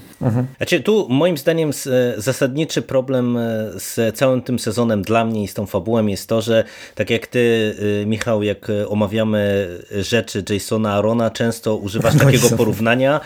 [0.57, 3.41] Znaczy, tu moim zdaniem e, zasadniczy problem e,
[3.77, 7.27] z całym tym sezonem dla mnie i z tą fabułą jest to, że tak jak
[7.27, 7.75] ty,
[8.07, 9.69] Michał, jak e, omawiamy
[10.01, 12.59] rzeczy Jasona Arona, często używasz takiego Jason.
[12.59, 13.21] porównania,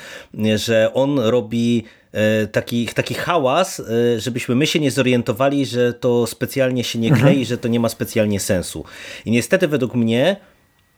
[0.57, 6.27] że on robi e, taki, taki hałas, e, żebyśmy my się nie zorientowali, że to
[6.27, 8.85] specjalnie się nie klei, że to nie ma specjalnie sensu.
[9.25, 10.37] I niestety według mnie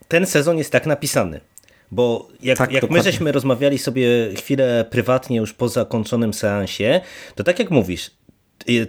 [0.09, 1.41] ten sezon jest tak napisany.
[1.93, 7.01] Bo jak, Tak, jak my żeśmy rozmawiali sobie chwilę prywatnie już po zakończonym seansie,
[7.35, 8.11] to tak jak mówisz,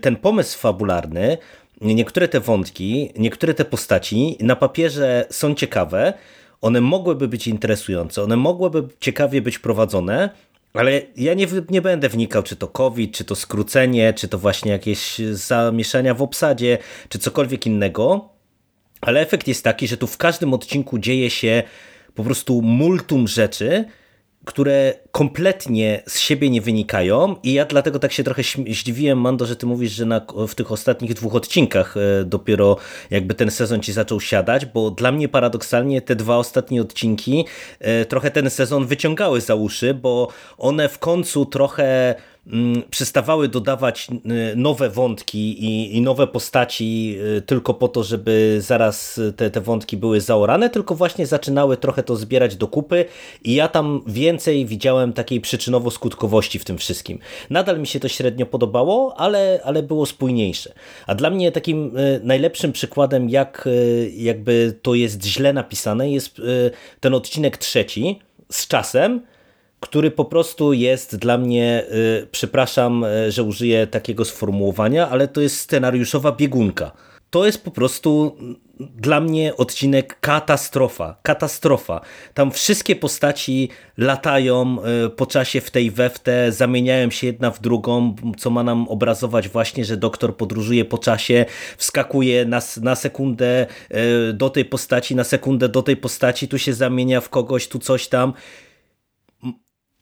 [0.02, 1.38] ten pomysł fabularny,
[1.82, 6.14] niektóre te wątki, niektóre te postaci na papierze są ciekawe,
[6.62, 10.30] one mogłyby być interesujące, one mogłyby ciekawie być prowadzone,
[10.74, 14.72] ale ja nie, nie będę wnikał, czy to COVID, czy to skrócenie, czy to właśnie
[14.72, 16.78] jakieś zamieszania w obsadzie,
[17.10, 18.30] czy cokolwiek innego.
[19.02, 21.64] Ale efekt jest taki, że tu w każdym odcinku dzieje się
[22.16, 23.86] po prostu multum rzeczy,
[24.46, 29.56] które kompletnie z siebie nie wynikają i ja dlatego tak się trochę zdziwiłem, Mando, że
[29.56, 32.78] ty mówisz, że na, w tych ostatnich dwóch odcinkach e, dopiero
[33.10, 37.46] jakby ten sezon ci zaczął siadać, bo dla mnie paradoksalnie te dwa ostatnie odcinki
[37.80, 40.28] e, trochę ten sezon wyciągały za uszy, bo
[40.58, 42.16] one w końcu trochę
[42.90, 49.20] przestawały dodawać y, nowe wątki i, i nowe postaci y, tylko po to, żeby zaraz
[49.36, 53.06] te, te wątki były zaorane, tylko właśnie zaczynały trochę to zbierać do kupy
[53.44, 57.20] i ja tam więcej widziałem takiej przyczynowo-skutkowości w tym wszystkim.
[57.50, 60.74] Nadal mi się to średnio podobało, ale, ale było spójniejsze.
[61.08, 63.70] A dla mnie takim y, najlepszym przykładem, jak
[64.16, 66.42] jakby to jest źle napisane, jest
[67.00, 68.20] ten odcinek trzeci
[68.52, 69.22] z czasem,
[69.82, 71.84] który po prostu jest dla mnie,
[72.24, 76.92] y, przepraszam, y, że użyję takiego sformułowania, ale to jest scenariuszowa biegunka.
[77.30, 81.18] To jest po prostu mm, dla mnie odcinek katastrofa.
[81.22, 82.02] Katastrofa.
[82.34, 87.52] Tam wszystkie postaci latają y, po czasie w tej we w te, zamieniają się jedna
[87.52, 91.46] w drugą, co ma nam obrazować właśnie, że doktor podróżuje po czasie,
[91.78, 93.68] wskakuje na, na sekundę
[94.34, 98.08] do tej postaci, na sekundę do tej postaci, tu się zamienia w kogoś, tu coś
[98.08, 98.34] tam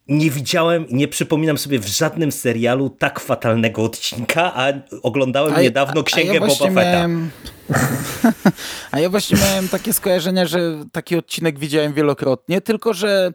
[0.10, 4.68] nie widziałem, nie przypominam sobie w żadnym serialu tak fatalnego odcinka, a
[5.04, 6.72] oglądałem A- niedawno księgę a ja Boba Fetta.
[6.84, 7.30] miałem-
[8.92, 10.60] A ja właśnie miałem takie skojarzenia, że
[10.92, 13.32] taki odcinek widziałem wielokrotnie, tylko że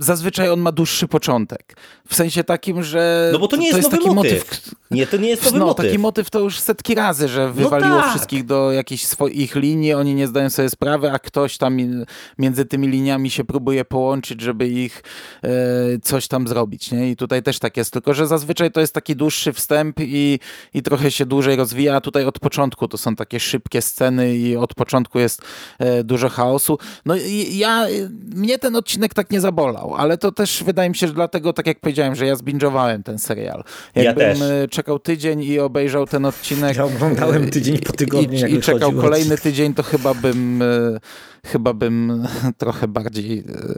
[0.00, 1.76] zazwyczaj on ma dłuższy początek.
[2.08, 4.32] W sensie takim, że No bo to nie jest, jest nowy taki motyw.
[4.50, 4.74] motyw.
[4.90, 5.86] Nie, to nie jest nowy no, motyw.
[5.86, 8.10] taki motyw to już setki razy, że wywaliło tak.
[8.10, 12.04] wszystkich do jakichś swoich linii, oni nie zdają sobie sprawy, a ktoś tam mi-
[12.38, 15.02] między tymi liniami się próbuje połączyć, żeby ich
[15.44, 15.48] e,
[16.02, 16.90] coś tam zrobić.
[16.90, 17.10] Nie?
[17.10, 20.38] I tutaj też tak jest, tylko że zazwyczaj to jest taki dłuższy wstęp i,
[20.74, 24.56] i trochę się dłużej rozwija, a tutaj od początku to są takie szybkie sceny i
[24.56, 25.42] od początku jest
[25.78, 26.78] e, dużo chaosu.
[27.06, 27.86] No i ja,
[28.34, 31.66] mnie ten odcinek tak nie zabolał, ale to też wydaje mi się, że dlatego, tak
[31.66, 33.64] jak powiedziałem, że ja zbingowałem ten serial.
[33.94, 34.40] Ja Jakbym też.
[34.40, 36.76] e, czekał tydzień i obejrzał ten odcinek.
[36.76, 39.40] Ja oglądałem tydzień po tygodniu, i, i, i czekał kolejny odcinek.
[39.40, 40.98] tydzień, to chyba bym e,
[41.46, 42.26] chyba bym
[42.58, 43.74] trochę bardziej e,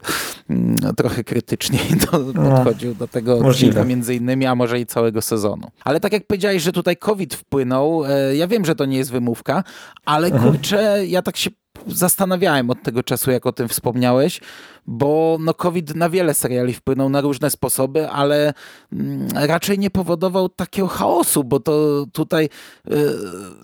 [0.50, 3.50] mm, trochę krytyczniej do, podchodził do tego możliwe.
[3.50, 5.68] odcinka między innymi, a może i całego sezonu.
[5.84, 9.12] Ale tak jak powiedziałeś, że tutaj COVID wpłynął, e, ja wiem, że to nie jest
[9.12, 9.64] wymówka,
[10.04, 11.50] ale kurczę, ja tak się
[11.86, 14.40] zastanawiałem od tego czasu, jak o tym wspomniałeś,
[14.86, 18.54] bo no COVID na wiele seriali wpłynął na różne sposoby, ale
[18.92, 22.48] mm, raczej nie powodował takiego chaosu, bo to tutaj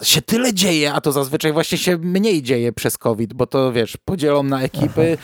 [0.00, 3.72] y, się tyle dzieje, a to zazwyczaj właśnie się mniej dzieje przez COVID, bo to
[3.72, 5.18] wiesz, podzielą na ekipy, y,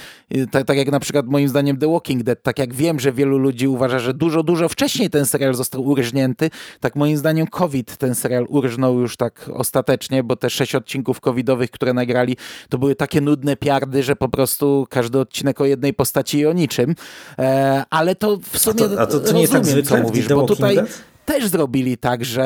[0.51, 3.39] tak, tak jak na przykład moim zdaniem The Walking Dead, tak jak wiem, że wielu
[3.39, 8.15] ludzi uważa, że dużo, dużo wcześniej ten serial został urżnięty, tak moim zdaniem COVID ten
[8.15, 12.37] serial urżnął już tak ostatecznie, bo te sześć odcinków covidowych, które nagrali,
[12.69, 16.53] to były takie nudne piardy, że po prostu każdy odcinek o jednej postaci i o
[16.53, 16.95] niczym,
[17.39, 20.47] e, ale to w sumie to- a to- to tak rozumiem, zwykle co mówisz, bo
[20.47, 21.03] tutaj Dead?
[21.25, 22.45] też zrobili tak, że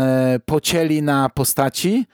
[0.00, 2.06] e, pocięli na postaci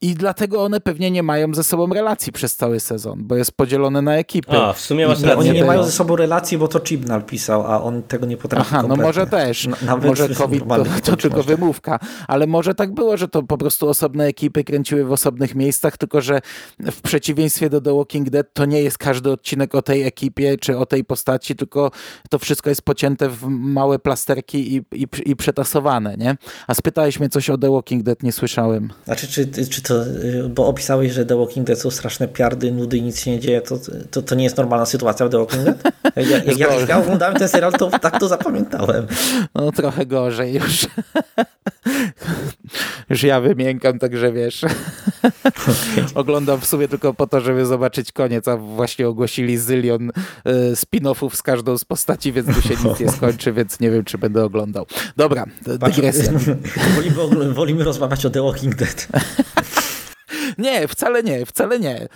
[0.00, 4.02] i dlatego one pewnie nie mają ze sobą relacji przez cały sezon, bo jest podzielone
[4.02, 4.58] na ekipy.
[4.58, 5.38] A, w sumie masz rację.
[5.38, 8.66] oni nie mają ze sobą relacji, bo to Chibnall pisał, a on tego nie potrafi
[8.68, 9.04] Aha, no kompletnie.
[9.06, 9.68] może też.
[9.82, 13.88] Nawet może COVID to, to tylko wymówka, ale może tak było, że to po prostu
[13.88, 16.40] osobne ekipy kręciły w osobnych miejscach, tylko że
[16.80, 20.78] w przeciwieństwie do The Walking Dead to nie jest każdy odcinek o tej ekipie czy
[20.78, 21.90] o tej postaci, tylko
[22.30, 26.36] to wszystko jest pocięte w małe plasterki i, i, i przetasowane, nie?
[26.66, 28.92] A spytałeś mnie coś o The Walking Dead, nie słyszałem.
[29.04, 32.98] Znaczy, czy, czy to, y, bo opisałeś, że The Walking Dead są straszne piardy, nudy
[32.98, 33.78] i nic się nie dzieje, to,
[34.10, 35.82] to, to nie jest normalna sytuacja w The Walking Dead?
[36.16, 39.06] Jak, jak, jak, ja oglądałem ten serial, to tak to zapamiętałem.
[39.54, 40.86] No trochę gorzej już.
[43.10, 44.60] już ja wymiękam, także wiesz.
[46.14, 50.12] Oglądam w sumie tylko po to, żeby zobaczyć koniec, a właśnie ogłosili zylion y,
[50.74, 54.18] spin-offów z każdą z postaci, więc tu się nic nie skończy, więc nie wiem, czy
[54.18, 54.86] będę oglądał.
[55.16, 56.32] Dobra, dygresja.
[56.96, 59.08] wolimy, wolimy rozmawiać o The Walking Dead.
[60.58, 62.02] Nie, wcale nie, wcale nie.
[62.04, 62.08] Y,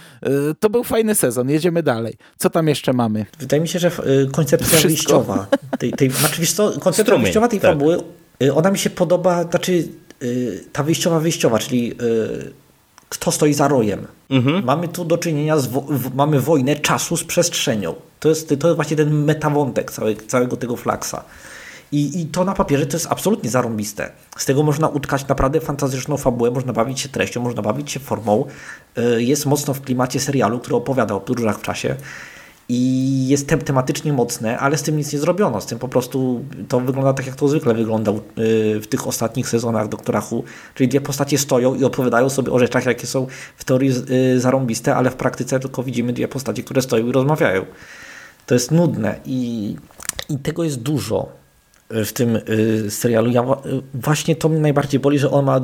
[0.60, 2.14] To był fajny sezon, jedziemy dalej.
[2.38, 3.26] Co tam jeszcze mamy?
[3.38, 4.88] Wydaje mi się, że y, koncepcja Wszystko.
[4.88, 5.46] wyjściowa,
[5.78, 7.70] tej, tej, znaczy wiesz co, koncepcja Strumień, wyjściowa tej tak.
[7.70, 7.98] fabuły,
[8.42, 9.88] y, ona mi się podoba, znaczy
[10.72, 11.94] ta wyjściowa wyjściowa, czyli
[13.08, 14.06] kto stoi za rojem.
[14.64, 17.94] Mamy tu do czynienia z, wo- mamy wojnę czasu z przestrzenią.
[18.20, 21.24] To jest, to jest właśnie ten metawątek cały, całego tego flaksa.
[21.92, 24.12] I, I to na papierze to jest absolutnie zarąbiste.
[24.36, 28.44] Z tego można utkać naprawdę fantastyczną fabułę, można bawić się treścią, można bawić się formą.
[28.98, 31.96] Y, Jest mocno w klimacie serialu, który opowiada o podróżach w czasie
[32.72, 35.60] i jest tem tematycznie mocne, ale z tym nic nie zrobiono.
[35.60, 38.20] Z tym po prostu to wygląda tak, jak to zwykle wyglądał y,
[38.80, 40.42] w tych ostatnich sezonach Doktora Who,
[40.74, 43.26] czyli dwie postacie stoją i opowiadają sobie o rzeczach, jakie są
[43.56, 47.64] w teorii y, zarąbiste, ale w praktyce tylko widzimy dwie postacie, które stoją i rozmawiają.
[48.46, 49.76] To jest nudne i,
[50.28, 51.39] i tego jest dużo
[51.90, 53.30] w tym y, serialu.
[53.30, 53.44] Ja,
[53.94, 55.60] właśnie to mnie najbardziej boli, że on ma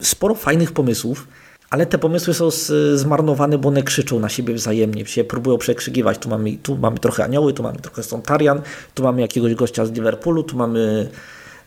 [0.00, 1.28] sporo fajnych pomysłów,
[1.70, 2.48] ale te pomysły są
[2.94, 6.18] zmarnowane, bo one krzyczą na siebie wzajemnie, się próbują przekrzykiwać.
[6.18, 8.60] Tu mamy, tu mamy trochę anioły, tu mamy trochę Sontarian,
[8.94, 11.08] tu mamy jakiegoś gościa z Liverpoolu, tu mamy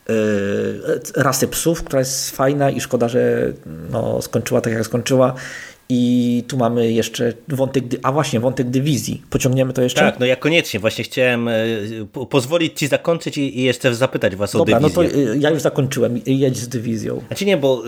[0.10, 0.14] y,
[1.16, 3.54] rasę psów, która jest fajna i szkoda, że
[3.92, 5.34] no, skończyła tak jak skończyła.
[5.90, 9.22] I tu mamy jeszcze wątek, a właśnie wątek dywizji.
[9.30, 10.02] Pociągniemy to jeszcze?
[10.02, 10.80] Tak, no ja koniecznie.
[10.80, 11.54] Właśnie chciałem e,
[12.12, 15.26] po- pozwolić ci zakończyć i, jeszcze zapytać was Dobra, o no dywizję.
[15.26, 16.22] to y, ja już zakończyłem.
[16.26, 17.22] Jedź z dywizją.
[17.28, 17.84] Znaczy nie, bo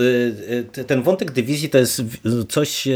[0.71, 2.01] t- ten wątek dywizji to jest
[2.49, 2.87] coś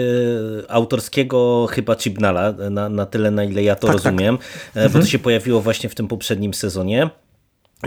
[0.68, 4.06] autorskiego chyba Chibnala, na, na tyle na ile ja to Tak, tak.
[4.06, 4.38] rozumiem,
[4.76, 7.10] e, bo to się pojawiło właśnie w tym poprzednim sezonie.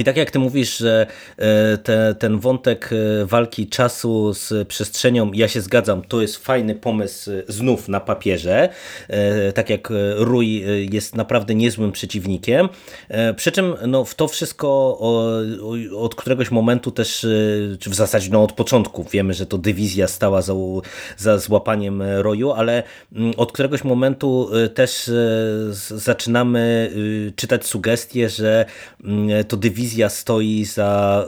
[0.01, 5.33] I tak jak ty mówisz, że e, te, ten wątek e, walki czasu z przestrzenią,
[5.33, 8.69] ja się zgadzam, to jest fajny pomysł e, znów na papierze.
[9.55, 9.95] Tak jak e,
[10.93, 12.69] jest naprawdę niezłym przeciwnikiem.
[13.37, 14.99] Przy czym no, w to wszystko
[15.97, 17.27] od któregoś momentu też,
[17.81, 20.55] czy w zasadzie no, od początku wiemy, że to dywizja stała za,
[21.17, 25.11] za złapaniem Roju, ale mm, od któregoś momentu też
[25.91, 26.93] zaczynamy
[27.37, 28.65] czytać sugestie, że
[29.05, 31.27] mm, to dywizja dywizja stoi za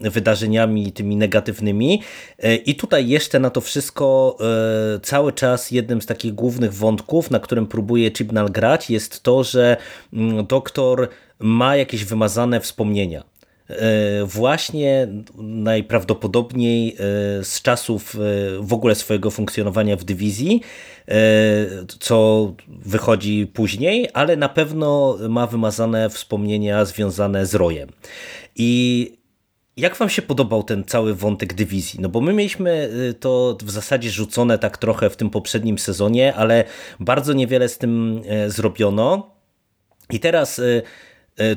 [0.00, 2.02] wydarzeniami tymi negatywnymi.
[2.66, 4.38] I tutaj jeszcze na to wszystko
[5.02, 9.76] cały czas jednym z takich głównych wątków, na którym próbuje Chibnall grać jest to, że
[10.12, 13.35] mm, doktor ma jakieś wymazane wspomnienia
[14.26, 16.96] właśnie najprawdopodobniej e,
[17.44, 18.18] z czasów e,
[18.60, 20.60] w ogóle swojego funkcjonowania w dywizji,
[22.00, 27.88] co wychodzi później, ale na pewno ma wymazane wspomnienia związane z rojem.
[28.56, 29.12] I
[29.76, 32.00] jak wam się podobał ten cały wątek dywizji?
[32.00, 36.64] No bo my mieliśmy to w zasadzie rzucone tak trochę w tym poprzednim sezonie, ale
[37.00, 39.36] bardzo niewiele z tym zrobiono.
[40.10, 40.60] I teraz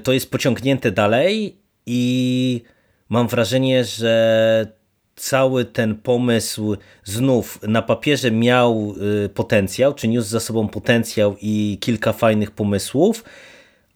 [0.04, 1.59] to jest pociągnięte dalej
[1.92, 2.62] i
[3.10, 4.80] mam wrażenie, że
[5.16, 11.78] cały ten pomysł znów na papierze miał y, potencjał, czy niósł za sobą potencjał i
[11.82, 13.24] kilka fajnych pomysłów,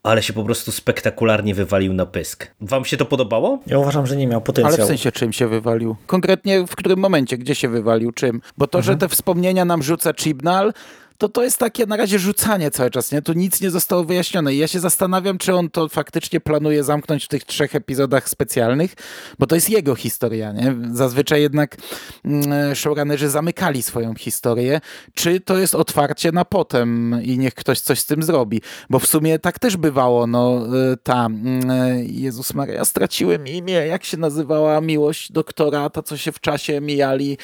[0.04, 2.48] ale się po prostu spektakularnie wywalił na pysk.
[2.62, 3.60] Wam się to podobało?
[3.68, 4.76] Ja uważam, że nie miał potencjału.
[4.76, 5.96] Ale w sensie czym się wywalił?
[6.08, 8.42] Konkretnie w którym momencie, gdzie się wywalił, czym?
[8.58, 8.94] Bo to, mhm.
[8.94, 10.74] że te wspomnienia nam rzuca Chibnall,
[11.18, 13.22] to to jest takie na razie rzucanie cały czas, nie?
[13.22, 17.26] Tu nic nie zostało wyjaśnione i ja się zastanawiam, czy on to faktycznie planuje zamknąć
[17.26, 18.94] w tych trzech epizodach specjalnych,
[19.40, 20.76] bo to jest jego historia, nie?
[20.94, 21.78] Zazwyczaj jednak
[22.26, 24.82] mm, showrunnerzy zamykali swoją historię,
[25.14, 29.08] czy to jest otwarcie na potem i niech ktoś coś z tym zrobi, bo w
[29.08, 31.64] sumie tak też bywało, no y, ta, mm,
[32.08, 37.38] Jezus Maria, straciłem imię, jak się nazywała miłość doktora, ta co się w czasie mijali.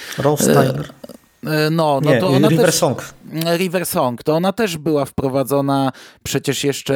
[0.53, 0.93] Tyler.
[1.47, 3.13] E, no, no Nie, to ona River też, Song.
[3.57, 5.91] River Song, to ona też była wprowadzona
[6.23, 6.93] przecież jeszcze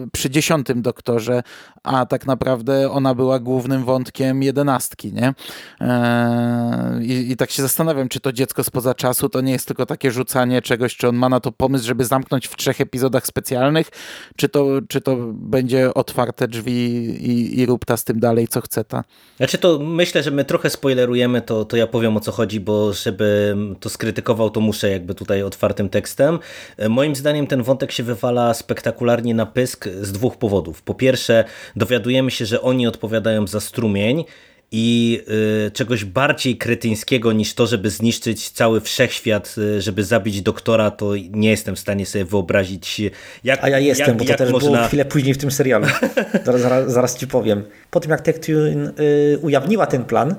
[0.00, 1.42] yy, przy dziesiątym doktorze,
[1.82, 5.34] a tak naprawdę ona była głównym wątkiem jedenastki, nie?
[7.12, 10.10] I, I tak się zastanawiam, czy to dziecko spoza czasu to nie jest tylko takie
[10.10, 13.90] rzucanie czegoś, czy on ma na to pomysł, żeby zamknąć w trzech epizodach specjalnych,
[14.36, 16.72] czy to, czy to będzie otwarte drzwi
[17.30, 19.04] i, i rób ta z tym dalej, co chce ta.
[19.36, 22.92] Znaczy to myślę, że my trochę spoilerujemy, to, to ja powiem o co chodzi, bo
[22.92, 26.38] żeby to skrytykował, to muszę jakby tutaj otwartym tekstem.
[26.76, 30.82] E, moim zdaniem ten wątek się wywala spektakularnie na pysk z dwóch powodów.
[30.82, 31.44] Po pierwsze,
[31.76, 34.24] dowiadujemy się, że oni odpowiadają za strumień,
[34.72, 35.20] i
[35.66, 41.12] y, czegoś bardziej kretyńskiego niż to, żeby zniszczyć cały wszechświat, y, żeby zabić doktora, to
[41.30, 43.00] nie jestem w stanie sobie wyobrazić,
[43.44, 44.70] jak A ja jestem, jak, bo to też można...
[44.70, 45.86] było chwilę później w tym serialu.
[46.44, 47.62] zaraz, zaraz, zaraz ci powiem.
[47.90, 50.34] Po tym jak Tectune y, ujawniła ten plan,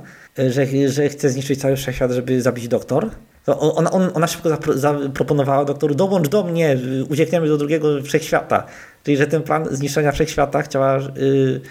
[0.49, 3.09] że, że chce zniszczyć cały wszechświat, żeby zabić doktor,
[3.45, 6.77] to ona, on, ona szybko zaproponowała doktoru, dołącz do mnie,
[7.09, 8.65] uciekniemy do drugiego wszechświata.
[9.03, 10.97] Czyli, że ten plan zniszczenia wszechświata chciała...
[10.97, 11.61] Yy,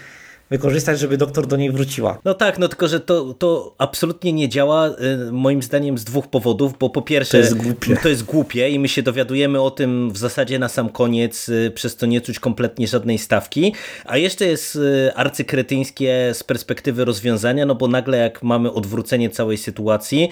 [0.49, 2.19] wykorzystać, żeby doktor do niej wróciła.
[2.25, 6.27] No tak, no tylko, że to, to absolutnie nie działa y, moim zdaniem z dwóch
[6.27, 7.97] powodów, bo po pierwsze to jest, głupie.
[8.03, 11.71] to jest głupie i my się dowiadujemy o tym w zasadzie na sam koniec, y,
[11.75, 13.73] przez to nie czuć kompletnie żadnej stawki,
[14.05, 19.57] a jeszcze jest y, arcykretyńskie z perspektywy rozwiązania, no bo nagle jak mamy odwrócenie całej
[19.57, 20.29] sytuacji,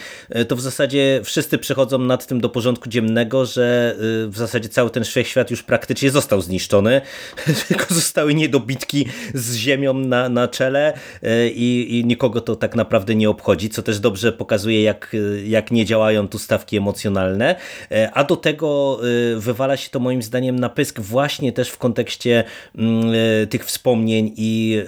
[0.47, 3.95] to w zasadzie wszyscy przechodzą nad tym do porządku dziennego, że
[4.27, 7.01] w zasadzie cały ten świat już praktycznie został zniszczony,
[7.67, 10.93] tylko zostały niedobitki z ziemią na, na czele
[11.23, 15.71] e, i, i nikogo to tak naprawdę nie obchodzi, co też dobrze pokazuje, jak, jak
[15.71, 17.55] nie działają tu stawki emocjonalne.
[17.91, 18.99] E, a do tego
[19.35, 22.43] e, wywala się to moim zdaniem na pysk właśnie też w kontekście
[22.77, 23.05] mm,
[23.49, 24.83] tych wspomnień i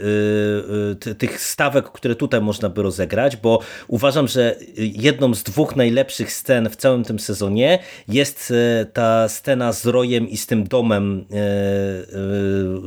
[1.17, 6.69] tych stawek, które tutaj można by rozegrać, bo uważam, że jedną z dwóch najlepszych scen
[6.69, 8.53] w całym tym sezonie jest
[8.93, 11.25] ta scena z Rojem i z tym domem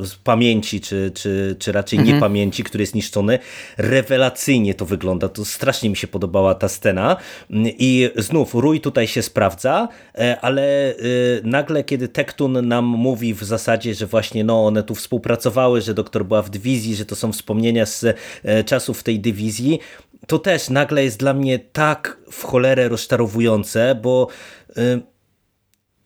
[0.03, 2.20] z pamięci, czy, czy, czy raczej nie Mhm.
[2.21, 3.39] Pamięci, który jest niszczony.
[3.77, 5.29] Rewelacyjnie to wygląda.
[5.29, 7.17] To strasznie mi się podobała ta scena.
[7.65, 10.95] I znów Rój tutaj się sprawdza, e, ale e,
[11.43, 16.25] nagle, kiedy Tektun nam mówi w zasadzie, że właśnie no, one tu współpracowały, że doktor
[16.25, 18.05] była w dywizji, że to są wspomnienia z
[18.43, 19.79] e, czasów tej dywizji,
[20.27, 24.27] to też nagle jest dla mnie tak w cholerę rozczarowujące, bo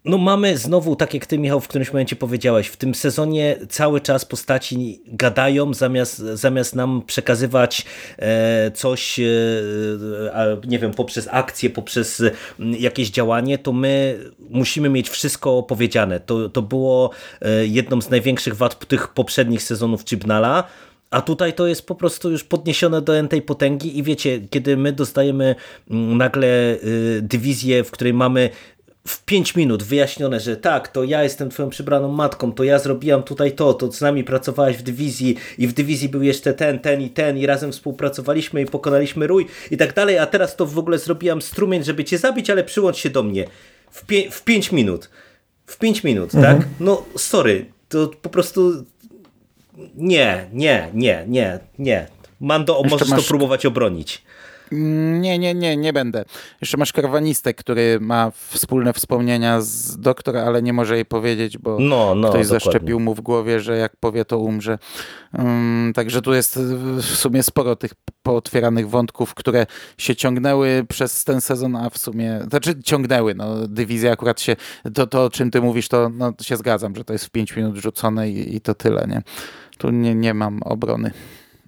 [0.05, 4.01] no mamy znowu, tak jak ty Michał w którymś momencie powiedziałeś, w tym sezonie cały
[4.01, 7.85] czas postaci gadają zamiast, zamiast nam przekazywać
[8.17, 9.23] e, coś, e,
[10.67, 12.23] nie wiem, poprzez akcję, poprzez
[12.59, 16.19] jakieś działanie, to my musimy mieć wszystko opowiedziane.
[16.19, 17.09] To, to było
[17.41, 20.63] e, jedną z największych wad tych poprzednich sezonów Chibnala,
[21.11, 24.91] a tutaj to jest po prostu już podniesione do tej potęgi i wiecie, kiedy my
[24.91, 25.55] dostajemy
[25.89, 26.77] nagle
[27.21, 28.49] dywizję, w której mamy
[29.07, 33.23] w 5 minut wyjaśnione, że tak, to ja jestem twoją przybraną matką, to ja zrobiłam
[33.23, 37.01] tutaj to, to z nami pracowałaś w dywizji i w dywizji był jeszcze ten, ten
[37.01, 40.77] i ten i razem współpracowaliśmy i pokonaliśmy rój i tak dalej, a teraz to w
[40.77, 43.47] ogóle zrobiłam strumień, żeby cię zabić, ale przyłącz się do mnie.
[43.91, 45.09] W, pie w 5 minut.
[45.65, 46.57] W 5 minut, mhm.
[46.57, 46.67] tak?
[46.79, 48.85] No sorry, to po prostu
[49.95, 52.07] Nie, nie, nie, nie, nie.
[52.39, 54.23] Mando, Jeszcze możesz masz- to próbować obronić.
[55.21, 56.25] Nie, nie, nie, nie będę.
[56.61, 61.77] Jeszcze masz karwanistę, który ma wspólne wspomnienia z doktora, ale nie może jej powiedzieć, bo
[61.79, 62.45] No, no, ktoś dokładnie.
[62.45, 64.77] zaszczepił mu w głowie, że jak powie, to umrze.
[65.37, 67.91] Um, także tu jest w sumie sporo tych
[68.23, 69.65] pootwieranych wątków, które
[69.97, 74.55] się ciągnęły przez ten sezon, a w sumie, znaczy ciągnęły, no dywizja akurat się,
[74.93, 77.55] to, to o czym ty mówisz, to no, się zgadzam, że to jest w 5
[77.55, 79.21] minut rzucone i, i to tyle, nie?
[79.77, 81.11] Tu nie, nie mam obrony.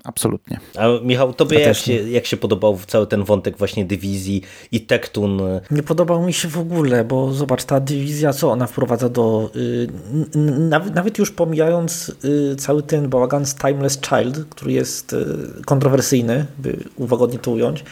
[0.08, 0.60] Absolutnie.
[0.76, 4.42] A Michał, tobie Ja jak się, jak się podobał cały ten wątek właśnie dywizji
[4.72, 5.42] i Tektun?
[5.72, 9.52] Nie podobał mi się w ogóle, bo zobacz, ta dywizja, co ona wprowadza do...
[9.56, 14.72] Y, n- n- nawet, nawet już pomijając y, cały ten bałagan z Timeless Child, który
[14.72, 15.26] jest y,
[15.66, 17.84] kontrowersyjny, by uwagodnie to ująć,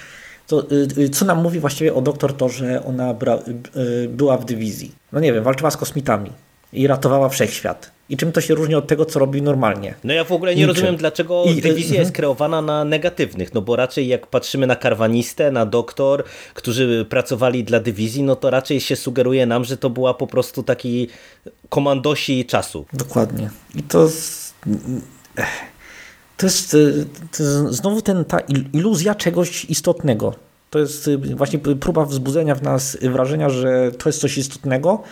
[0.48, 0.68] to
[1.12, 3.40] co nam mówi właściwie o doktor to, że ona bra,
[3.78, 4.92] y, była w dywizji?
[5.12, 6.32] No nie wiem, walczyła z kosmitami
[6.76, 7.92] i ratowała wszechświat.
[8.10, 9.94] I czym to się różni od tego, co robi normalnie?
[10.04, 10.76] No ja w ogóle nie Niczym.
[10.76, 12.00] rozumiem, dlaczego I- dywizja mhm.
[12.00, 16.24] jest kreowana na negatywnych, no bo raczej jak patrzymy na karwanistę, na doktor,
[16.54, 20.64] którzy pracowali dla dywizji, no to raczej się sugeruje nam, że to była po prostu
[20.64, 21.08] taki
[21.70, 22.86] komandosi czasu.
[22.94, 23.50] Dokładnie.
[23.76, 24.10] I to.
[26.38, 27.06] To jest, y,
[27.38, 30.36] to jest znowu ten, ta il- iluzja czegoś istotnego.
[30.70, 35.04] To jest y, właśnie próba wzbudzenia w nas wrażenia, że to jest coś istotnego,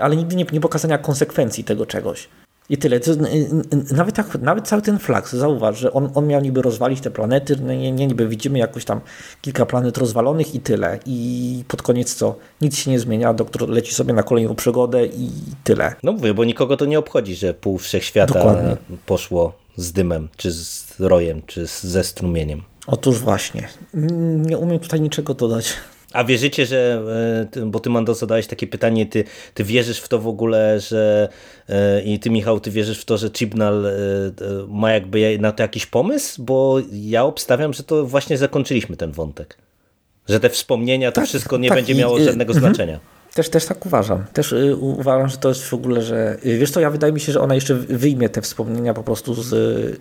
[0.00, 2.28] ale nigdy nie, nie pokazania konsekwencji tego czegoś.
[2.68, 3.00] I tyle.
[3.92, 7.56] Nawet, tak, nawet cały ten flaks, zauważ, że on, on miał niby rozwalić te planety,
[7.56, 9.00] no nie, nie niby widzimy jakoś tam
[9.40, 10.98] kilka planet rozwalonych i tyle.
[11.06, 12.36] I pod koniec co?
[12.60, 15.30] Nic się nie zmienia, doktor leci sobie na kolejną przygodę i
[15.64, 15.94] tyle.
[16.02, 18.76] No mówię, bo nikogo to nie obchodzi, że pół wszechświata Dokładnie.
[19.06, 22.62] poszło z dymem, czy z rojem, czy ze strumieniem.
[22.86, 23.68] Otóż właśnie.
[24.36, 25.72] Nie umiem tutaj niczego dodać.
[26.12, 27.02] A wierzycie, że,
[27.56, 31.28] e, bo ty Mando zadałeś takie pytanie, ty, ty wierzysz w to w ogóle, że
[31.68, 33.92] e, i ty Michał, ty wierzysz w to, że Chibnall e,
[34.68, 36.42] ma jakby na to jakiś pomysł?
[36.42, 39.58] Bo ja obstawiam, że to właśnie zakończyliśmy ten wątek.
[40.28, 42.74] Że te wspomnienia, to Tak, wszystko nie tak, będzie i- miało żadnego mhm.
[42.74, 43.00] znaczenia.
[43.34, 44.24] Też, też tak uważam.
[44.32, 47.20] Też y, uważam, że to jest w ogóle, że y, wiesz co, ja wydaje mi
[47.20, 49.48] się, że ona jeszcze wyjmie te wspomnienia po prostu z,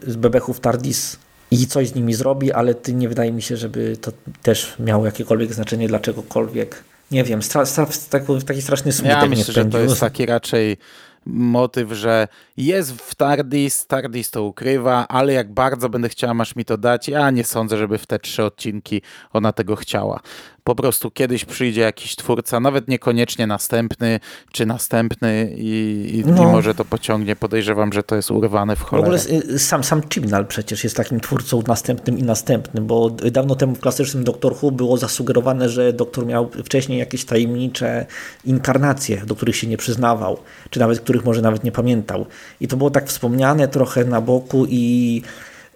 [0.07, 1.17] z bebechów Tardis
[1.51, 4.11] i coś z nimi zrobi, ale ty nie wydaje mi się, żeby to
[4.43, 6.83] też miało jakiekolwiek znaczenie dla czegokolwiek.
[7.11, 10.77] Nie wiem, stra, stra, taki, taki straszny smutek Ja myślę, że to jest taki raczej
[11.25, 12.27] motyw, że
[12.65, 17.07] jest w Tardis, Tardis to ukrywa, ale jak bardzo będę chciała, masz mi to dać.
[17.09, 19.01] Ja nie sądzę, żeby w te trzy odcinki
[19.33, 20.19] ona tego chciała.
[20.63, 24.19] Po prostu kiedyś przyjdzie jakiś twórca, nawet niekoniecznie następny,
[24.51, 26.43] czy następny i, i, No.
[26.43, 27.35] i może to pociągnie.
[27.35, 29.07] Podejrzewam, że to jest urwane w W cholerę.
[29.07, 33.75] ogóle y, sam, sam Chibnall przecież jest takim twórcą następnym i następnym, bo dawno temu
[33.75, 38.05] w klasycznym Doctor Who było zasugerowane, że doktor miał wcześniej jakieś tajemnicze
[38.45, 40.37] inkarnacje, do których się nie przyznawał,
[40.69, 42.25] czy nawet których może nawet nie pamiętał.
[42.59, 45.21] I to było tak wspomniane trochę na boku i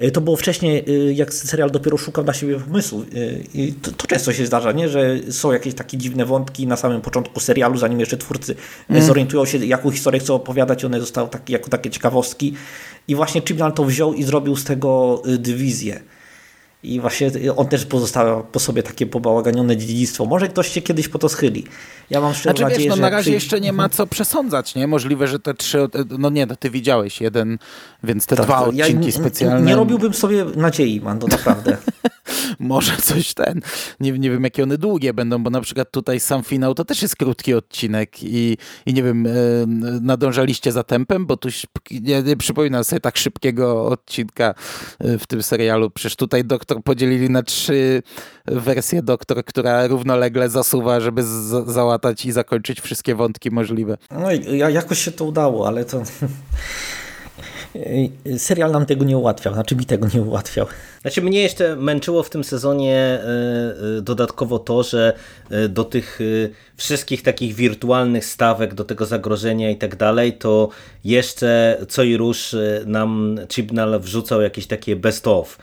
[0.02, 3.02] y, to było wcześniej, y, jak serial dopiero szukał dla siebie pomysłu.
[3.02, 4.90] Y, I to, to często się zdarza, nie?
[4.90, 8.56] że są jakieś takie dziwne wątki na samym początku serialu, zanim jeszcze twórcy
[8.90, 9.04] mm.
[9.04, 12.54] zorientują się, jaką historię chcą opowiadać, one zostały takie, jako takie ciekawostki.
[13.08, 16.00] I właśnie Chibnall to wziął i zrobił z tego y, dywizję.
[16.94, 20.26] I właśnie on też pozostawia po sobie takie pobałaganione dziedzictwo.
[20.26, 21.64] Może ktoś się kiedyś po to schyli.
[22.10, 23.02] Ja mam szczerą Znaczy wiesz, nadzieję, no że...
[23.02, 24.88] na razie jeszcze nie ma co przesądzać, nie?
[24.88, 25.88] Możliwe, że te trzy,
[26.20, 27.58] no nie, no ty widziałeś jeden,
[28.04, 29.68] więc te Tak, dwa ja odcinki nie- specjalne.
[29.68, 31.78] Nie robiłbym sobie nadziei, man, to naprawdę.
[32.60, 33.62] może coś ten,
[34.00, 37.02] nie, nie wiem jakie one długie będą, bo na przykład tutaj sam finał to też
[37.02, 39.32] jest krótki odcinek i, i nie wiem, e,
[40.02, 41.50] nadążaliście za tempem, bo tu
[41.92, 44.54] nie, nie przypominam sobie tak szybkiego odcinka
[45.00, 45.90] e, w tym serialu.
[45.90, 48.04] Przecież tutaj doktor podzielili na trzy
[48.46, 53.98] wersje doktor, która równolegle zasuwa, żeby z- załatać i zakończyć wszystkie wątki możliwe.
[54.12, 56.04] No i ja, jakoś się to udało, ale to...
[58.38, 60.68] Serial nam tego nie ułatwiał, znaczy mi tego nie ułatwiał.
[61.02, 63.20] Znaczy mnie jeszcze męczyło w tym sezonie e,
[63.98, 65.14] e, dodatkowo to, że
[65.50, 66.20] e, do tych
[66.78, 70.70] wszystkich takich wirtualnych stawek, do tego zagrożenia i tak dalej, to
[71.04, 75.58] jeszcze co i róż e, nam Chibnall wrzucał jakieś takie best of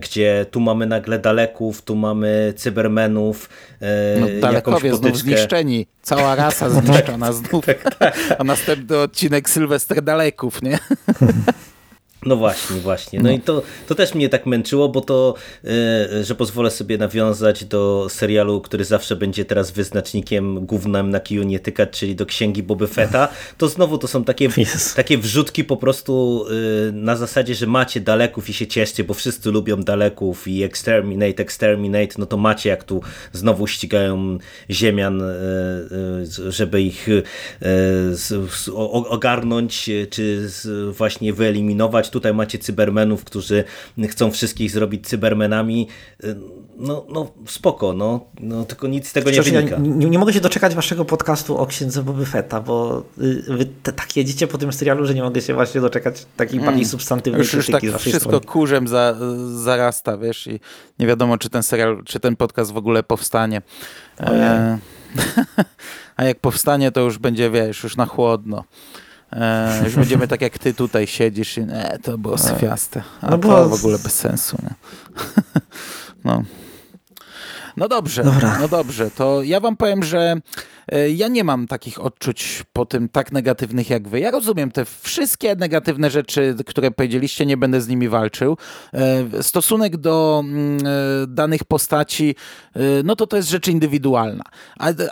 [0.00, 3.48] gdzie tu mamy nagle daleków, tu mamy cybermenów,
[3.80, 5.20] e, No, jakąś dalekowie znów potyczkę.
[5.20, 5.86] zniszczeni.
[6.02, 7.64] Cała rasa zniszczona znów.
[8.38, 10.78] A następny odcinek Sylwester Daleków, nie?
[12.26, 13.20] No właśnie, właśnie.
[13.20, 17.64] No, i to, to też mnie tak męczyło, bo to, e, że pozwolę sobie nawiązać
[17.64, 22.62] do serialu, który zawsze będzie teraz wyznacznikiem głównym na kiju nie tykać, czyli do księgi
[22.62, 24.48] Boby Fetta, to znowu to są takie,
[24.96, 26.44] takie wrzutki po prostu
[26.88, 31.42] e, na zasadzie, że macie daleków i się cieszcie, bo wszyscy lubią daleków i exterminate,
[31.42, 33.00] exterminate, no to macie jak tu
[33.32, 34.38] znowu ścigają
[34.70, 35.34] ziemian, e,
[36.48, 37.06] żeby ich
[38.12, 38.68] z-
[39.08, 43.64] ogarnąć, czy z- właśnie wyeliminować, tutaj macie cybermenów, którzy
[44.08, 45.88] chcą wszystkich zrobić cybermenami,
[46.76, 49.74] no, no spoko, no, no tylko nic z tego nie wynika.
[49.74, 53.66] Ja nie, nie, mogę się doczekać waszego podcastu o księdze Boby Fetta, bo y, wy
[53.82, 56.66] tak jedziecie po tym serialu, że nie mogę się właśnie doczekać takiej mm.
[56.66, 58.46] bardziej substantywnej już, już tak wszystko strony.
[58.46, 59.16] kurzem za,
[59.54, 60.60] zarasta, wiesz, i
[60.98, 63.62] nie wiadomo, czy ten serial, czy ten podcast w ogóle powstanie.
[64.20, 64.78] E,
[66.16, 68.64] a jak powstanie, to już będzie, wiesz, już na chłodno.
[69.34, 73.02] E, już będziemy tak jak ty tutaj siedzisz i e, to było swiaste.
[73.20, 74.56] A no to w ogóle bez sensu.
[74.62, 74.74] Nie?
[76.24, 76.42] no.
[77.76, 78.58] No dobrze, Dobra.
[78.60, 79.10] no dobrze.
[79.10, 80.36] To ja wam powiem, że
[80.83, 80.83] E,
[81.16, 84.20] ja nie mam takich odczuć po tym tak negatywnych jak wy.
[84.20, 88.56] Ja rozumiem te wszystkie negatywne rzeczy, które powiedzieliście, nie będę z nimi walczył.
[88.92, 92.34] E, stosunek do mm, e, danych postaci,
[93.04, 94.44] no to to jest rzecz indywidualna.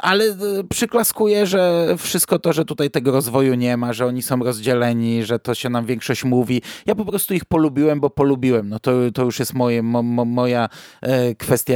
[0.02, 0.24] Ale
[0.68, 5.38] przyklaskuję, że wszystko to, że tutaj tego rozwoju nie ma, że oni są rozdzieleni, że
[5.38, 6.62] to się nam większość mówi.
[6.86, 8.68] Ja po prostu ich polubiłem, bo polubiłem.
[8.68, 10.68] No to, to już jest moje, mo, moja
[11.38, 11.74] kwestia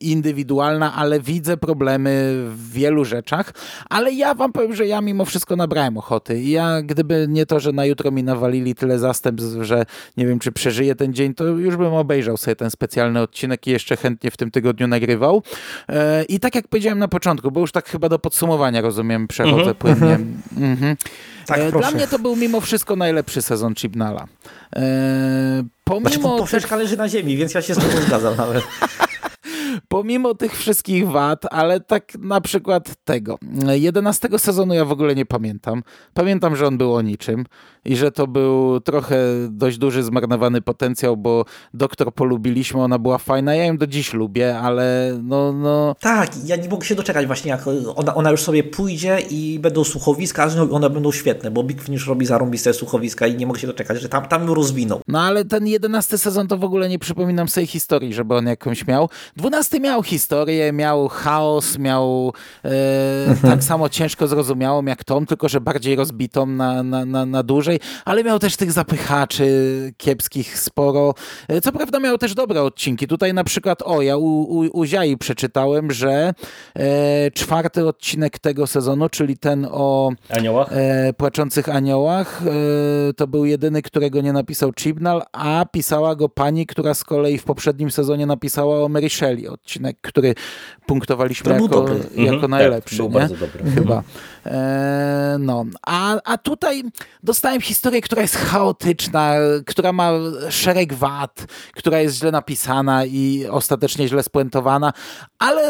[0.00, 3.52] indywidualna, ale widzę problemy w wielu rzeczach rzeczach,
[3.90, 6.40] ale ja wam powiem, że ja mimo wszystko nabrałem ochoty.
[6.40, 10.38] I ja, gdyby nie to, że na jutro mi nawalili tyle zastępstw, że nie wiem,
[10.38, 14.30] czy przeżyję ten dzień, to już bym obejrzał sobie ten specjalny odcinek i jeszcze chętnie
[14.30, 15.42] w tym tygodniu nagrywał.
[15.88, 19.62] E, I tak jak powiedziałem na początku, bo już tak chyba do podsumowania, rozumiem, przechodzę
[19.62, 20.14] mm -hmm, płynnie.
[20.56, 20.96] Mm -hmm.
[21.46, 24.26] Tak, e, Dla mnie to był mimo wszystko najlepszy sezon Chibnala.
[24.76, 24.82] E,
[25.84, 28.64] pomimo znaczy, poprzeczka leży na ziemi, więc ja się z tobą zgadzam nawet.
[29.88, 33.38] pomimo tych wszystkich wad, ale tak na przykład tego.
[33.74, 35.82] 11 sezonu ja w ogóle nie pamiętam.
[36.14, 37.44] Pamiętam, że on był o niczym
[37.84, 39.16] i że to był trochę
[39.50, 41.44] dość duży zmarnowany potencjał, bo
[41.74, 43.54] doktor polubiliśmy, ona była fajna.
[43.54, 45.52] Ja ją do dziś lubię, ale no.
[45.52, 45.96] no...
[46.00, 47.60] Tak, ja nie mogę się doczekać właśnie, jak
[47.94, 52.26] ona, ona już sobie pójdzie i będą słuchowiska, one będą świetne, bo Big Finish robi
[52.26, 55.00] zarąbiste słuchowiska i nie mogę się doczekać, że tam, tam ją rozwinął.
[55.08, 58.86] No ale ten 11 sezon to w ogóle nie przypominam sobie historii, żeby on jakąś
[58.86, 59.08] miał.
[59.36, 62.32] 12 miał historię, miał chaos, miał
[62.64, 62.68] e,
[63.28, 63.52] mhm.
[63.52, 67.80] tak samo ciężko zrozumiałą jak Tom, tylko że bardziej rozbitą na, na, na, na dłużej,
[68.04, 69.44] ale miał też tych zapychaczy
[69.96, 71.14] kiepskich sporo.
[71.48, 73.06] E, co prawda miał też dobre odcinki.
[73.06, 76.34] Tutaj na przykład, o, ja u, u, u Ziai przeczytałem, że
[76.74, 80.68] e, czwarty odcinek tego sezonu, czyli ten o aniołach?
[80.72, 86.66] E, płaczących aniołach, e, to był jedyny, którego nie napisał Chibnall, a pisała go pani,
[86.66, 90.34] która z kolei w poprzednim sezonie napisała o Mary Shelley odcinek, który
[90.86, 92.50] punktowaliśmy jako, jako mhm.
[92.50, 92.96] najlepszy.
[92.96, 93.70] Tak, był bardzo dobry.
[93.74, 93.98] Chyba.
[93.98, 94.02] E,
[95.38, 95.64] no.
[95.86, 96.82] A, a tutaj
[97.22, 99.34] dostałem historię, która jest chaotyczna,
[99.66, 100.10] która ma
[100.50, 104.92] szereg wad, która jest źle napisana i ostatecznie źle spuentowana,
[105.38, 105.62] ale,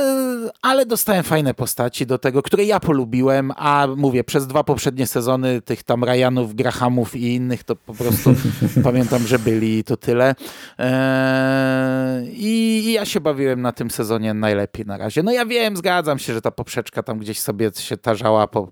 [0.63, 5.63] ale dostałem fajne postaci do tego, które ja polubiłem, a mówię, przez dwa poprzednie sezony
[5.63, 8.35] tych tam Ryanów, Grahamów i innych to po prostu
[8.85, 10.35] pamiętam, że byli i to tyle.
[10.79, 15.23] E, i, I ja się bawiłem na tym sezonie najlepiej na razie.
[15.23, 18.64] No ja wiem, zgadzam się, że ta poprzeczka tam gdzieś sobie się tarzała po,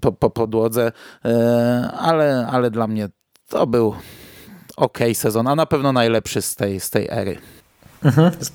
[0.00, 0.92] po, po podłodze,
[1.24, 3.08] e, ale, ale dla mnie
[3.48, 3.94] to był
[4.76, 7.38] ok sezon, a na pewno najlepszy z tej, z tej ery.
[8.04, 8.50] Mhm, z,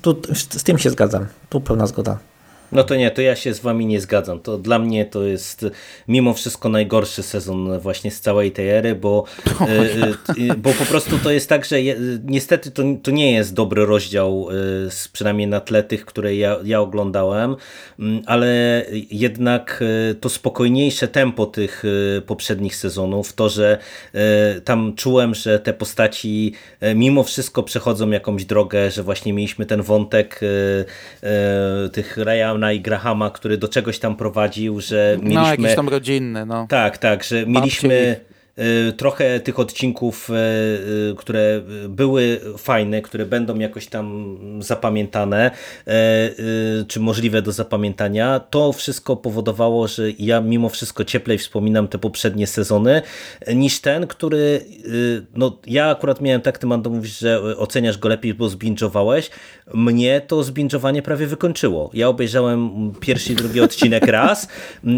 [0.60, 1.26] z tym się zgadzam.
[1.48, 2.18] Tu pełna zgoda.
[2.72, 4.40] No to nie, to ja się z wami nie zgadzam.
[4.40, 5.66] To dla mnie to jest
[6.08, 9.24] mimo wszystko najgorszy sezon właśnie z całej tej ery, bo,
[10.38, 13.86] y, bo po prostu to jest tak, że je, niestety to, to nie jest dobry
[13.86, 17.56] rozdział, y, przynajmniej na tle tych, które ja, ja oglądałem,
[17.98, 19.84] mm, ale jednak
[20.20, 21.82] to spokojniejsze tempo tych
[22.26, 23.78] poprzednich sezonów, to, że
[24.64, 26.52] tam czułem, że te postaci
[26.94, 30.40] mimo wszystko przechodzą jakąś drogę, że właśnie mieliśmy ten wątek
[31.92, 35.42] tych Ryan Browna i Grahama, który do czegoś tam prowadził, że no, mieliśmy...
[35.42, 36.66] No, jakieś tam rodzinne, no.
[36.68, 38.29] Tak, tak, że mieliśmy Y,
[38.96, 40.34] trochę tych odcinków, y,
[41.10, 45.50] y, które były fajne, które będą jakoś tam zapamiętane,
[46.88, 52.46] czy możliwe do zapamiętania, to wszystko powodowało, że ja mimo wszystko cieplej wspominam te poprzednie
[52.46, 53.02] sezony,
[53.54, 54.64] niż ten, który,
[55.34, 59.30] no ja akurat miałem tak, ty Mando mówisz, że oceniasz go lepiej, bo zbinge'owałeś.
[59.74, 61.90] Mnie to zbinge'owanie prawie wykończyło.
[61.94, 64.48] Ja obejrzałem pierwszy i drugi odcinek raz,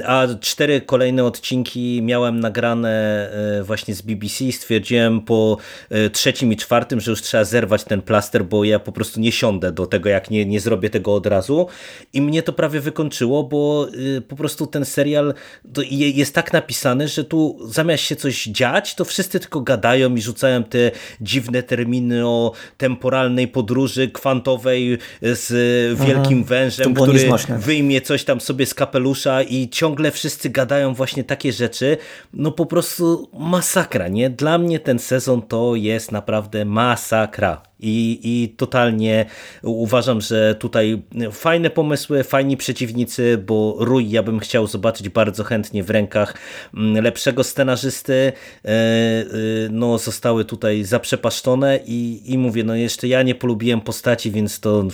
[0.07, 3.31] a cztery kolejne odcinki miałem nagrane
[3.63, 5.57] właśnie z BBC stwierdziłem po
[5.91, 9.33] e, trzecim i czwartym, że już trzeba zerwać ten plaster, bo ja po prostu nie
[9.33, 11.67] siądę do tego, jak nie, nie zrobię tego od razu.
[12.13, 15.35] I mnie to prawie wykończyło, bo e, po prostu ten serial
[15.91, 20.65] jest tak napisany, że tu zamiast się coś dziać, to wszyscy tylko gadają i rzucają
[20.65, 20.91] te
[21.21, 25.49] dziwne terminy o temporalnej podróży kwantowej z
[25.99, 27.59] wielkim Aha, wężem, który nieznośne.
[27.59, 31.97] wyjmie coś tam sobie z kapelusza i ciągle wszyscy gadają właśnie takie rzeczy.
[32.33, 34.31] No po prostu masakra, nie?
[34.31, 37.63] Dla mnie ten sezon to jest naprawdę masakra.
[37.81, 39.27] I, I totalnie
[39.63, 45.83] uważam, że tutaj fajne pomysły, fajni przeciwnicy, bo Rój ja bym chciał zobaczyć bardzo chętnie
[45.83, 46.35] w rękach
[46.75, 48.33] mm, lepszego scenarzysty.
[48.65, 49.25] E, e,
[49.71, 54.85] no, zostały tutaj zaprzepaszczone i, i mówię, no jeszcze ja nie polubiłem postaci, więc to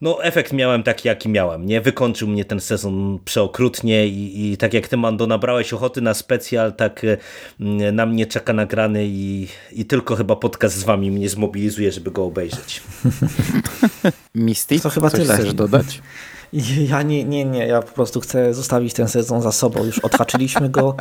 [0.00, 1.80] no efekt miałem taki, jaki miałem, nie?
[1.80, 6.72] Wykończył mnie ten sezon przeokrutnie i, i tak jak ty, Mando, nabrałeś ochoty na specjal,
[6.72, 7.02] tak
[7.60, 12.10] mm, na mnie czeka nagrany i, i tylko chyba podcast z wami mnie zmobilizuje, żeby
[12.10, 12.82] go obejrzeć.
[14.34, 15.34] Misty, to chyba coś tyle.
[15.34, 16.02] chcesz dodać?
[16.88, 19.84] Ja nie, nie, nie, ja po prostu chcę zostawić ten sezon za sobą.
[19.84, 20.96] Już odhaczyliśmy go.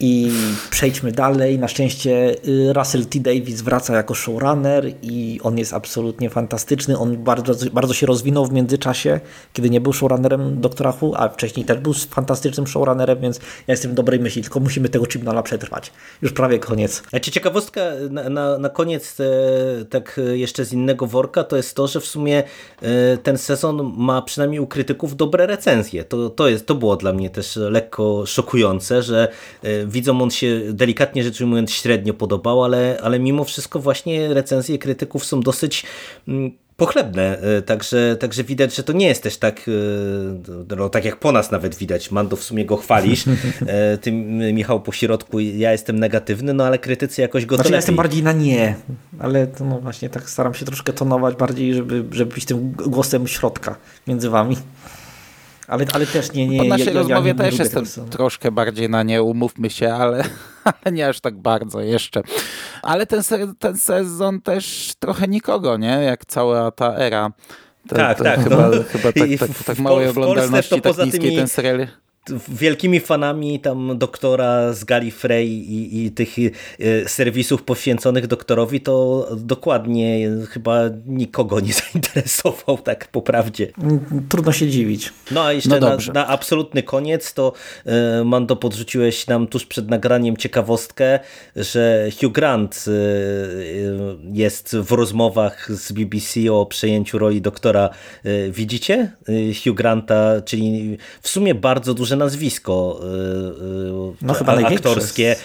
[0.00, 0.32] I
[0.70, 1.58] przejdźmy dalej.
[1.58, 3.20] Na szczęście y, Russell T.
[3.20, 6.98] Davis wraca jako showrunner i on jest absolutnie fantastyczny.
[6.98, 9.20] On bardzo, bardzo się rozwinął w międzyczasie,
[9.52, 13.94] kiedy nie był showrunnerem Doktora Who, a wcześniej też był fantastycznym showrunnerem, więc ja jestem
[13.94, 15.92] dobrej myśli, tylko musimy tego Chibnalla przetrwać.
[16.22, 17.02] Już prawie koniec.
[17.12, 17.80] A ciekawostka
[18.10, 22.06] na, na, na koniec, e, tak jeszcze z innego worka, to jest to, że w
[22.06, 22.42] sumie
[22.82, 26.04] e, ten sezon ma przynajmniej u krytyków dobre recenzje.
[26.04, 29.28] To, to, jest, to było dla mnie też lekko szokujące, że
[29.62, 34.78] e, widzom on się delikatnie rzecz ujmując średnio podobał, ale, ale mimo wszystko właśnie recenzje
[34.78, 35.84] krytyków są dosyć
[36.28, 39.70] mm, pochlebne, e, także, także widać, że to nie jest też tak,
[40.68, 43.24] e, no, tak jak po nas nawet widać, Mando w sumie go chwalisz,
[43.66, 44.12] e, ty
[44.52, 48.22] Michał po środku, ja jestem negatywny, no ale krytycy jakoś go znaczy, ja jestem bardziej
[48.22, 48.74] na nie,
[49.18, 53.28] ale to no właśnie tak staram się troszkę tonować bardziej, żeby, żeby być tym głosem
[53.28, 53.76] środka
[54.06, 54.56] między wami.
[55.68, 56.58] Ale, ale też nie, nie.
[56.58, 60.24] Po naszej ja, rozmowie ja nie, też jestem troszkę bardziej na nie, umówmy się, ale,
[60.64, 62.22] ale nie aż tak bardzo jeszcze.
[62.82, 63.22] Ale ten,
[63.58, 65.88] ten sezon też trochę nikogo, nie?
[65.88, 67.30] Jak cała ta era.
[67.88, 68.44] To, tak, to tak.
[68.44, 68.82] Chyba, no.
[68.88, 71.36] chyba tak, tak, tak małej oglądalności, tak niskiej tymi...
[71.36, 71.86] ten serial
[72.48, 80.30] wielkimi fanami tam doktora z Gallifrey i, i tych e, serwisów poświęconych doktorowi, to dokładnie
[80.50, 83.72] chyba nikogo nie zainteresował, tak po prawdzie.
[84.28, 85.12] Trudno się dziwić.
[85.30, 87.52] No a jeszcze no na, na, absolutny koniec to
[87.86, 91.20] e, Mando podrzuciłeś nam tuż przed nagraniem ciekawostkę,
[91.56, 92.92] że Hugh Grant e,
[94.32, 97.90] jest w rozmowach z BBC o przejęciu roli doktora.
[98.50, 99.12] Widzicie
[99.64, 105.36] Hugh Granta, czyli w sumie bardzo duże nazwisko y, y, no, chyba aktorskie.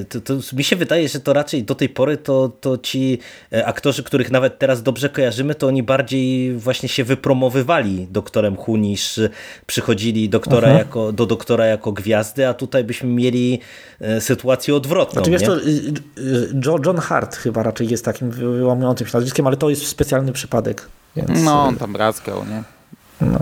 [0.00, 3.18] Y, to, to, mi się wydaje, że to raczej do tej pory to, to ci
[3.52, 8.76] e, aktorzy, których nawet teraz dobrze kojarzymy, to oni bardziej właśnie się wypromowywali doktorem Hu
[8.76, 9.20] niż
[9.66, 10.78] przychodzili doktora mhm.
[10.78, 13.60] jako, do doktora jako gwiazdy, a tutaj byśmy mieli
[14.00, 15.24] e, sytuację odwrotną.
[15.24, 19.86] Znaczy, wiesz, to, John Hart chyba raczej jest takim wyłamującym się nazwiskiem, ale to jest
[19.86, 20.88] specjalny przypadek.
[21.16, 21.42] Więc...
[21.42, 22.62] No, on tam razgał, nie?
[23.20, 23.38] No.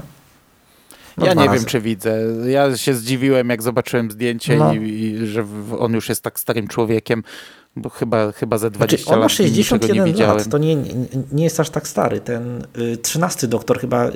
[1.16, 1.58] No ja nie razy.
[1.58, 2.18] wiem, czy widzę.
[2.46, 4.74] Ja się zdziwiłem, jak zobaczyłem zdjęcie no.
[4.74, 5.46] i, i, że
[5.78, 7.22] on już jest tak starym człowiekiem,
[7.76, 10.92] bo chyba, chyba ze 20 znaczy, on ma 61 nie lat, to nie, nie,
[11.32, 12.20] nie, jest aż tak stary.
[12.20, 14.12] Ten y, 13 doktor chyba, y,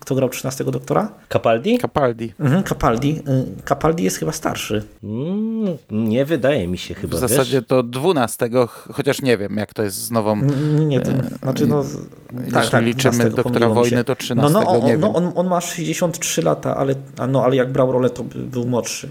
[0.00, 1.12] kto grał 13 doktora?
[1.28, 1.78] Capaldi?
[1.78, 2.34] Capaldi.
[2.40, 3.22] Mhm, Capaldi.
[3.28, 4.84] Y, Capaldi jest chyba starszy.
[5.04, 7.68] Mm, nie wydaje mi się chyba, W zasadzie wiesz?
[7.68, 8.50] to 12,
[8.92, 10.40] chociaż nie wiem, jak to jest z nową...
[10.86, 11.10] Nie, to,
[11.42, 11.84] znaczy no...
[12.32, 15.16] Jeśli tak, tak, liczymy doktora wojny, to 13, no, no, on, nie no, wiem.
[15.16, 16.94] On, on ma 63 lata, ale,
[17.28, 19.08] no, ale jak brał rolę, to był młodszy.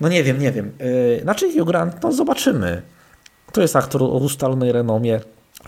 [0.00, 0.72] No nie wiem, nie wiem.
[0.78, 2.82] Yy, znaczy Hugh Grant, no zobaczymy.
[3.52, 5.20] To jest aktor o ustalonej renomie.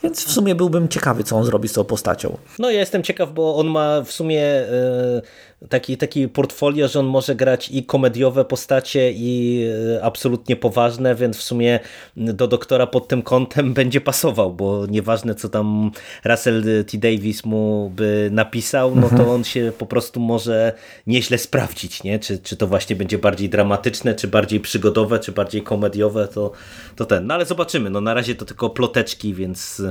[0.02, 2.38] Więc w sumie byłbym ciekawy, co on zrobi z tą postacią.
[2.58, 5.22] No ja jestem ciekaw, bo on ma w sumie e,
[5.68, 9.64] taki, taki portfolio, że on może grać i komediowe postacie i
[9.96, 11.80] e, absolutnie poważne, więc w sumie
[12.16, 15.90] do doktora pod tym kątem będzie pasował, bo nieważne co tam
[16.24, 16.98] Russell T.
[16.98, 19.30] Davis mu by napisał, no to mhm.
[19.30, 20.72] on się po prostu może
[21.06, 22.18] nieźle sprawdzić, nie?
[22.18, 26.52] Czy, czy to właśnie będzie bardziej dramatyczne, czy bardziej przygodowe, czy bardziej komediowe, to,
[26.96, 27.26] to ten.
[27.26, 29.82] No ale zobaczymy, no na razie to tylko ploteczki, więc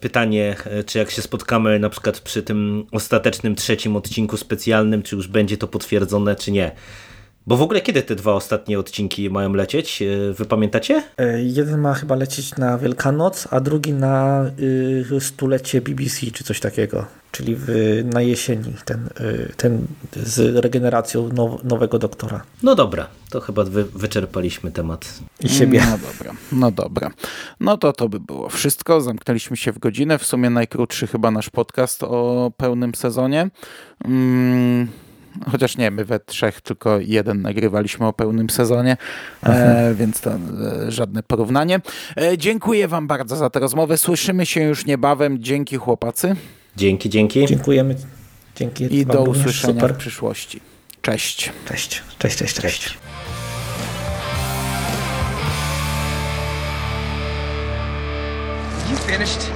[0.00, 5.16] pytanie, e, czy jak się spotkamy na przykład przy tym ostatecznym trzecim odcinku specjalnym, czy
[5.16, 6.72] już będzie to potwierdzone, czy nie.
[7.46, 10.02] Bo w ogóle kiedy te dwa ostatnie odcinki mają lecieć?
[10.02, 11.02] E, wy pamiętacie?
[11.16, 14.44] E, jeden ma chyba lecieć na Wielkanoc, a drugi na
[15.12, 17.04] y, stulecie BBC czy coś takiego.
[17.32, 17.66] Czyli w,
[18.04, 19.86] na jesieni ten, y, ten
[20.16, 22.42] z regeneracją now, nowego doktora.
[22.62, 25.18] No dobra, to chyba wy, wyczerpaliśmy temat.
[25.40, 25.82] I siebie.
[25.90, 27.10] No dobra, no dobra.
[27.60, 29.00] No to to by było wszystko.
[29.00, 30.18] Zamknęliśmy się w godzinę.
[30.18, 33.50] W sumie najkrótszy chyba nasz podcast o pełnym sezonie.
[34.04, 34.88] Mm
[35.50, 38.96] chociaż nie, my we trzech tylko jeden nagrywaliśmy o pełnym sezonie,
[39.42, 41.80] e, więc to e, żadne porównanie.
[42.16, 43.98] E, dziękuję Wam bardzo za tę rozmowę.
[43.98, 45.42] Słyszymy się już niebawem.
[45.42, 46.36] Dzięki chłopacy.
[46.76, 47.46] Dzięki, dzięki.
[47.46, 47.96] Dziękujemy.
[48.56, 48.96] Dzięki.
[48.96, 49.94] I do usłyszenia super.
[49.94, 50.60] w przyszłości.
[51.02, 51.52] Cześć.
[51.68, 52.54] Cześć, cześć, cześć.
[52.54, 52.60] cześć.
[52.60, 52.98] cześć.
[59.06, 59.55] Finished?